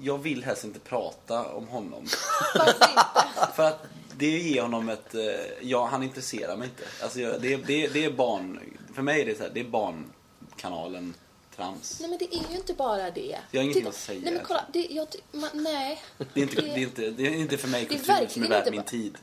[0.00, 2.02] jag vill helst inte prata om honom.
[2.54, 2.88] Inte?
[3.56, 3.82] För att
[4.16, 5.14] det ger honom ett...
[5.14, 5.20] eh,
[5.60, 6.84] Ja, han intresserar mig inte.
[7.02, 8.60] Alltså, jag- det, det, det är barn...
[8.94, 11.14] För mig är det så här, det är barnkanalen
[11.58, 12.00] trams.
[12.00, 13.38] Nej men det är ju inte bara det.
[13.50, 14.20] Jag har ingenting Titta- att säga.
[14.24, 16.02] Nej men kolla, det, jag, man, nej.
[16.34, 18.70] Det är inte, det är inte, det är inte för mig kultur som är inte
[18.70, 19.18] min tid.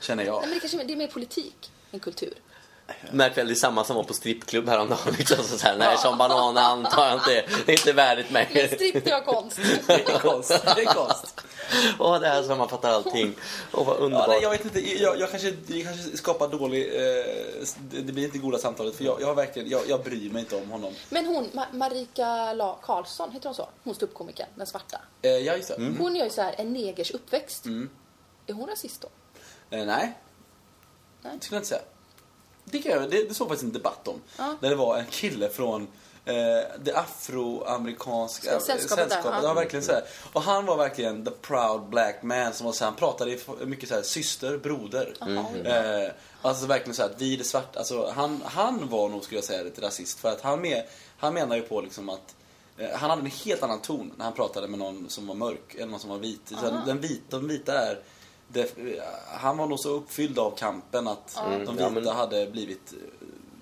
[0.00, 0.40] Känner jag.
[0.40, 2.34] Nej, men det, kanske, det är mer politik än kultur.
[3.10, 5.14] Märk väl, det är samma som var på strippklubb häromdagen.
[5.18, 7.44] Liksom, så här, nej, som banan antar jag inte.
[7.66, 8.68] Det är inte värdigt Men mig.
[8.74, 9.56] stripp det var konst.
[9.86, 10.48] Det är konst.
[10.76, 11.40] Det är konst.
[11.98, 13.34] Åh, det här sammanfattar allting.
[13.72, 14.28] Åh, vad Ja, underbart.
[14.28, 16.86] nej, jag vet inte, jag, jag, kanske, jag kanske skapar dålig...
[16.94, 17.24] Eh,
[17.90, 20.56] det blir inte goda samtalet för jag, jag har verkligen, jag, jag bryr mig inte
[20.56, 20.92] om honom.
[21.10, 23.68] Men hon, Ma- Marika La Karlsson, heter hon så?
[23.84, 25.00] Hon ståuppkomikern, den svarta.
[25.22, 25.74] Eh, ja, just det.
[25.74, 25.96] Mm.
[26.00, 27.66] Hon gör ju så här en negers uppväxt.
[28.46, 29.08] Är hon rasist då?
[29.76, 30.18] Eh, nej.
[31.22, 31.32] Nej.
[31.38, 31.80] Det skulle jag inte säga.
[32.74, 34.20] Det, kan jag, det, det såg faktiskt en debatt om.
[34.38, 34.56] Ja.
[34.60, 35.82] Där det var en kille från
[36.24, 36.34] eh,
[36.82, 39.54] det afroamerikanska Ska- sällskapet där, ja.
[39.54, 40.02] Verkligen så här.
[40.32, 43.88] Och han var verkligen the proud black man som var så här, han pratade mycket
[43.88, 45.14] så här syster, broder.
[45.64, 46.10] Eh,
[46.42, 47.78] alltså verkligen så här att vi det svarta.
[47.78, 50.82] Alltså han, han var nog skulle jag säga lite rasist för att han, med,
[51.18, 52.34] han menar ju på liksom att
[52.78, 55.74] eh, han hade en helt annan ton när han pratade med någon som var mörk
[55.74, 56.52] än någon som var vit.
[56.60, 57.98] Så den vita, de vita är
[58.54, 58.74] det,
[59.26, 62.98] han var nog så uppfylld av kampen att de vita Ja, men- hade blivit eh,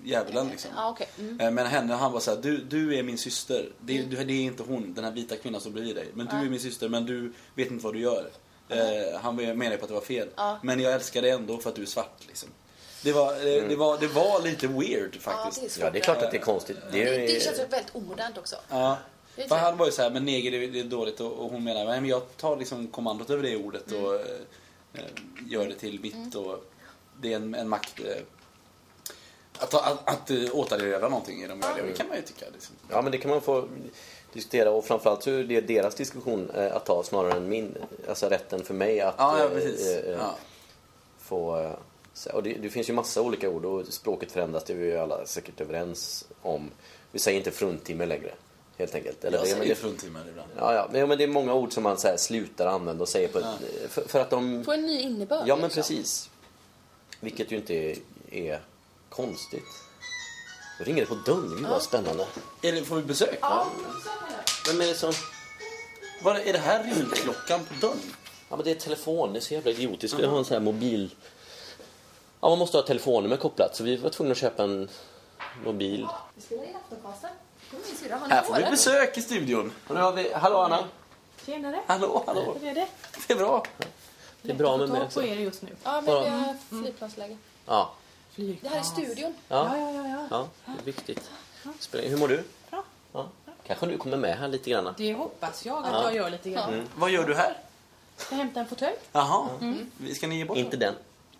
[0.03, 0.71] djävulen liksom.
[0.75, 1.07] Ja, okej.
[1.19, 1.39] Mm.
[1.39, 3.69] Eh, Men henne, han var såhär, du, du är min syster.
[3.79, 6.07] Det, du, det är inte hon, den här vita kvinnan som bredvid dig.
[6.13, 8.29] Men du är min syster, men du vet inte vad du gör.
[8.69, 10.27] Eh, han menar på att det var fel.
[10.35, 10.59] Ja.
[10.63, 12.49] Men jag älskar dig ändå för att du är svart liksom.
[13.03, 15.61] Det var, eh, det var, det var lite weird Ja, faktiskt.
[15.61, 15.83] det är svårt.
[15.83, 16.77] Ja, det är klart att det är konstigt.
[16.91, 18.55] Det det, är, det känns väldigt omodernt också.
[18.69, 18.97] Ja.
[19.35, 19.61] Det För det.
[19.61, 22.05] han var ju såhär, men neger det det är dåligt och, och hon menar, men
[22.05, 24.27] jag tar liksom kommandot över det ordet och eh, eh,
[25.47, 26.65] gör det till mitt och
[27.21, 28.21] det är en, en makt eh,
[29.59, 31.93] att, att, att eh, återerövra någonting i de gör det.
[31.93, 32.45] Kan man ju tycka.
[32.53, 32.75] Liksom.
[32.89, 33.67] Ja, men det kan man få
[34.33, 37.77] diskutera och framförallt så är det deras diskussion eh, att ta snarare än min.
[38.09, 40.35] Alltså rätten för mig att Ja, ja eh, eh, eh, Ja.
[41.19, 41.59] få...
[41.59, 44.85] eh, Och det, det finns ju massa olika ord och språket förändras, det är vi
[44.85, 46.69] ju alla säkert överens om.
[47.11, 48.33] Vi säger inte fruntimmer längre,
[48.77, 49.23] helt enkelt.
[49.23, 50.49] Eller Jag säger det, fruntimmer ibland.
[50.57, 53.09] ja, ja, men men det är många ord som man så här, slutar använda och
[53.09, 53.45] säger på ett,
[53.89, 54.63] för, för att de...
[54.63, 55.47] Få en ny innebörd.
[55.47, 55.81] Ja, men liksom.
[55.81, 56.29] precis.
[57.19, 57.97] Vilket ju inte är,
[58.31, 58.61] är
[59.09, 59.63] konstigt.
[60.79, 62.25] Då ringer det på dörren, gud vad spännande.
[62.61, 63.37] Är det, får vi besök?
[63.41, 63.67] Ja,
[64.67, 65.13] Vem är det som...
[66.23, 67.99] Var, är det här ringklockan på dörren?
[68.49, 70.19] Ja men det är telefon, det är så jävla idiotiskt.
[70.19, 71.15] Vi har en sån här mobil...
[72.41, 74.89] Ja man måste ha telefonnummer kopplat så vi var tvungna att köpa en
[75.65, 76.07] mobil.
[76.35, 77.29] Vi spelar in Aftoncasten.
[77.73, 78.11] Min.
[78.11, 79.71] Har Här får vi besök i studion.
[79.87, 80.33] Och nu har vi...
[80.33, 80.83] Hallå Anna!
[81.45, 81.79] Tjenare!
[81.87, 82.57] Hallå, hallå.
[82.61, 82.87] Hur är det?
[83.27, 83.63] Det är bra.
[84.41, 85.19] Det är bra med mig också.
[85.19, 85.69] på er just nu.
[85.83, 87.37] Ja, men vi har flygplansläge.
[87.65, 87.93] Ja,
[88.35, 89.33] Det här är studion.
[89.47, 90.07] ja, Ja, ja, ja.
[90.07, 90.27] ja.
[90.29, 91.31] ja, det är viktigt.
[91.91, 92.43] Hur mår du?
[92.69, 92.83] Bra.
[93.13, 93.27] Ja.
[93.67, 94.93] Kanske du kommer med här lite grann.
[94.97, 96.87] Det hoppas jag att jag gör lite grann.
[96.95, 97.57] Vad gör du här?
[98.29, 98.95] Jag hämtar en fåtölj.
[99.11, 99.49] Jaha.
[100.15, 100.93] Ska ni ge bort Inte den.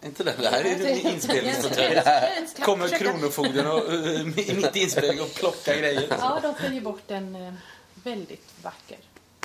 [0.06, 0.41] Inte den.
[0.41, 2.64] Det här är.
[2.66, 6.08] Kommer kronofogden och, uh, mitt i inspelningen och plockar grejer.
[6.20, 7.54] Ja, de följer bort en eh,
[7.93, 8.97] väldigt vacker.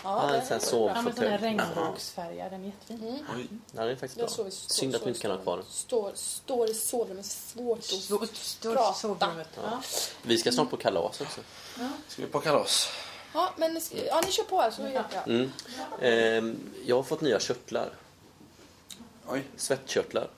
[0.04, 1.36] Ja, en Ja, sovfåtölj.
[1.36, 2.52] regnbågsfärgad.
[2.52, 3.26] Den är jättefin.
[3.36, 3.46] Oj.
[3.72, 4.26] Ja, den är faktiskt bra.
[4.26, 5.66] i stå- Synd att vi inte kan ha kvar den.
[5.70, 7.84] Står, står i sovrummet, svårt att
[8.36, 8.92] Står prata.
[8.94, 9.48] sovrummet.
[9.62, 9.82] Ja.
[10.22, 11.40] Vi ska snart på kalas också.
[12.08, 12.88] Ska vi på kalas?
[13.34, 15.28] Ja, men ja, ni kör på här så hjälper jag.
[15.28, 15.52] Mm.
[16.02, 17.90] Ehm, jag har fått nya körtlar.
[19.28, 19.42] Oj.
[19.56, 20.28] Svettkörtlar.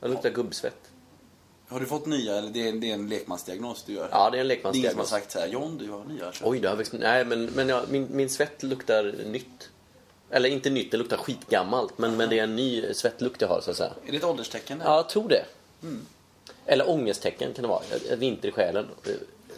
[0.00, 0.76] Jag luktar gubbsvett.
[1.68, 4.08] Har du fått nya eller det är, det är en lekmansdiagnos du gör?
[4.12, 5.08] Ja, det är en Det är ingen som har lekmansdiagnos.
[5.10, 6.48] sagt så här, John du har nya kött.
[6.48, 6.92] Oj, det har växt...
[6.92, 9.70] Nej, men, men ja, min, min svett luktar nytt.
[10.30, 11.98] Eller inte nytt, det luktar skitgammalt.
[11.98, 13.92] Men, men det är en ny svettlukt jag har, så att säga.
[14.06, 14.82] Är det ett ålderstecken?
[14.84, 15.44] Ja, jag tror det.
[16.66, 17.82] Eller ångesttecken kan det vara.
[18.16, 18.86] Vinter i själen.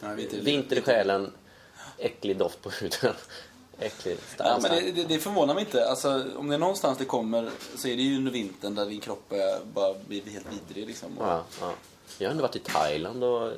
[0.01, 1.32] Ja, vinter- Vinter i själen,
[1.99, 3.14] äcklig doft på huden.
[3.80, 5.88] Äcklig, Ja, men det, det, förvånar mig inte.
[5.88, 9.00] Alltså, om det är någonstans det kommer så är det ju under vintern där din
[9.00, 10.86] kropp börjar bara bli helt vidrig.
[10.86, 11.08] Liksom.
[11.18, 11.72] Ja, ja.
[12.18, 13.52] Jag har ändå varit i Thailand och...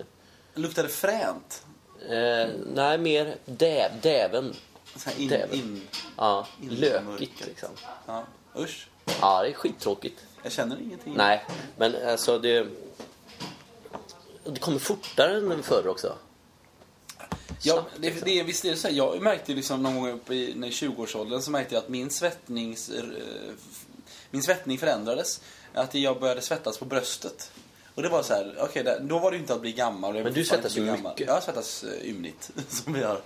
[0.54, 1.64] Luktar det fränt?
[2.08, 4.54] Eh, nej, mer dä, däven.
[4.96, 5.54] Så in, Däven.
[5.54, 5.82] in,
[6.16, 7.68] Ja, In lökigt liksom.
[8.06, 8.24] ja.
[8.56, 8.88] Usch.
[9.20, 10.20] Ja, det är skittråkigt.
[10.42, 11.14] Jag känner ingenting.
[11.16, 11.44] Nej,
[11.76, 12.66] men alltså det...
[14.44, 16.16] Det kommer fortare än förr också.
[17.62, 18.22] Ja, det, liksom.
[18.24, 18.94] det, är- visst är det så här.
[18.94, 22.88] Jag märkte liksom någon gång uppe i när 20-årsåldern så märkte jag att min svettnings...
[22.90, 23.04] eh,
[24.30, 25.40] Min svettning förändrades.
[25.74, 27.50] Att jag började svettas på bröstet.
[27.94, 30.14] Och det var så här, där- då var det inte att bli gammal.
[30.14, 31.20] Men du svettas ju mycket.
[31.26, 33.20] Jag svettas uh, ymnigt, som vi har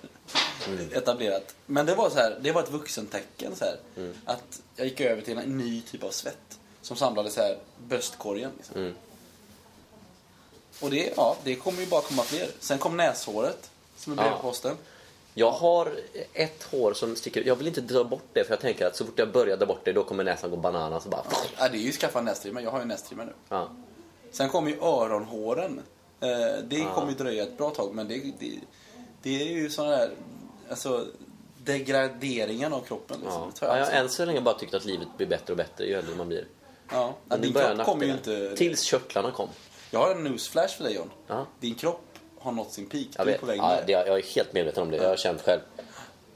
[0.69, 0.93] Mm.
[0.93, 1.55] etablerat.
[1.67, 3.77] Men det var så här, det var ett vuxentecken så här.
[3.97, 4.15] Mm.
[4.25, 6.59] Att jag gick över till en ny typ av svett.
[6.83, 7.59] Som samlade så här
[7.89, 8.51] bröstkorgen.
[8.57, 8.77] Liksom.
[8.77, 8.95] Mm.
[10.81, 12.49] Och det, ja, det kommer ju bara komma fler.
[12.61, 14.23] Sen kom näshåret, som är Ja.
[14.31, 14.77] brevposten.
[15.39, 15.93] Jag har
[16.33, 17.45] ett hår som sticker.
[17.47, 19.67] Jag vill inte dra bort det för jag tänker att så fort jag börjar dra
[19.67, 21.23] bort det då kommer näsan gå bananas och bara...
[21.59, 22.61] Ja, det är ju skaffa en nästrimmer.
[22.61, 23.33] Jag har ju en nu.
[23.49, 23.69] Ja.
[24.31, 25.81] Sen kommer ju öronhåren.
[26.21, 26.29] Eh,
[26.65, 26.95] det Ja.
[26.95, 28.53] kommer ju dröja ett bra tag, men det, det,
[29.23, 30.11] det är ju sådana där...
[30.71, 31.07] Alltså,
[31.65, 33.17] degraderingen av kroppen.
[33.23, 33.53] Liksom.
[33.61, 33.67] Ja.
[33.67, 35.85] Ja, jag jag har än så länge bara tyckt att livet blir bättre och bättre
[35.85, 36.47] ju äldre man blir.
[36.93, 37.15] ja.
[37.25, 38.57] Men Din kropp kommer ju inte...
[38.57, 39.49] Tills körtlarna kom.
[39.91, 41.11] Jag har en newsflash för dig John.
[41.27, 41.47] Ja.
[41.61, 42.06] Din kropp
[42.47, 43.07] har nått sin peak.
[43.17, 44.97] Jag du är på väg Ja, det, jag är helt medveten om det.
[44.97, 45.61] Jag har känt själv.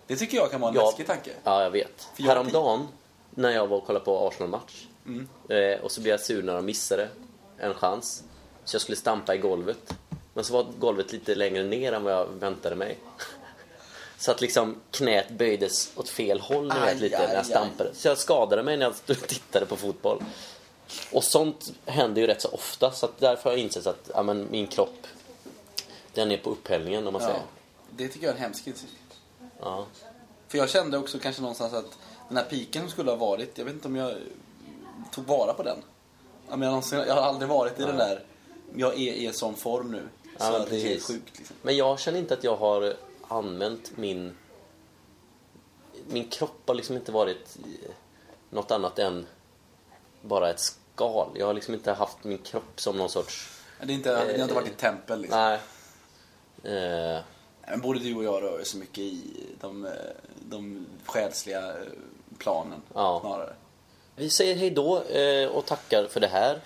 [0.06, 1.30] Det tycker jag kan vara en Jag- läskig tanke.
[1.44, 2.08] Ja, jag vet.
[2.16, 2.88] För jag- Häromdagen
[3.30, 5.28] när jag var och kollade på Arsenal-match Mm.
[5.48, 7.08] eh, och så blev jag sur när de missade
[7.58, 8.22] en chans.
[8.64, 9.94] Så jag skulle stampa i golvet.
[10.34, 12.98] Men så var golvet lite längre ner än vad jag väntade mig.
[14.18, 17.38] Så att liksom knät böjdes åt fel håll ni Aj, vet, lite aj, när jag
[17.40, 17.44] aj.
[17.50, 17.90] stampade.
[17.94, 20.22] Så jag skadade mig när jag tittade på fotboll.
[21.12, 24.22] Och sånt händer ju rätt så ofta så att därför har jag insett att ja,
[24.22, 25.06] men min kropp
[26.14, 27.28] den är på upphällningen om man Ja.
[27.28, 27.42] säger.
[27.96, 28.92] Det tycker jag är en hemsk insikt.
[29.60, 29.86] Ja.
[30.48, 31.98] För jag kände också kanske någonstans att
[32.28, 34.14] den här piken som skulle ha varit, jag vet inte om jag
[35.12, 35.78] tog vara på den.
[36.48, 38.24] Jag, menar, någonsin, jag har aldrig varit i den där,
[38.76, 40.08] jag är i en sån form nu.
[40.38, 41.38] Så Ja, men det är helt sjukt.
[41.38, 41.56] Liksom.
[41.62, 42.94] Men jag känner inte att jag har
[43.28, 44.36] använt min...
[46.06, 47.58] Min kropp har liksom inte varit
[48.50, 49.26] något annat än
[50.22, 51.28] bara ett skal.
[51.34, 53.60] Jag har liksom inte haft min kropp som någon sorts...
[53.82, 55.20] Det, är inte, det har inte varit ett tempel.
[55.20, 55.40] Liksom.
[55.40, 55.58] Nej.
[56.62, 57.20] Eh,
[57.70, 59.92] Men både du och jag rör så mycket i de, eh,
[60.48, 61.74] de själsliga eh,
[62.38, 63.18] planen Ja.
[63.20, 63.52] snarare.
[64.16, 66.60] vi säger hej då eh, och tackar för det här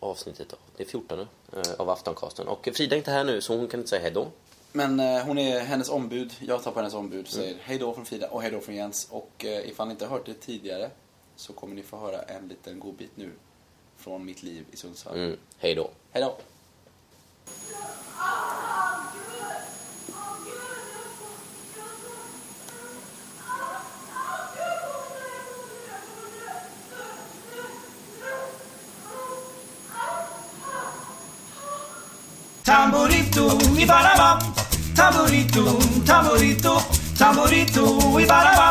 [0.00, 0.54] avsnittet.
[0.76, 2.48] Det är 14 nu, eh, av Aftoncasten.
[2.48, 4.26] Och Frida är inte här nu så hon kan inte säga hej då.
[4.72, 7.44] Men hon är hennes ombud, jag tar på hennes ombud och Mm.
[7.46, 9.08] säger hej då från Frida och hej då från Jens.
[9.10, 10.90] Och ifall ni inte har hört det tidigare
[11.36, 13.30] så kommer ni få höra en liten godbit nu
[13.96, 15.16] från mitt liv i Sundsvall.
[15.16, 15.90] Mm, hej då.
[16.12, 16.36] Hej då!
[32.68, 34.38] tamburito, ibarabá.
[34.94, 36.82] Tamburito, tamburito,
[37.16, 38.68] tamburito, ibarabá.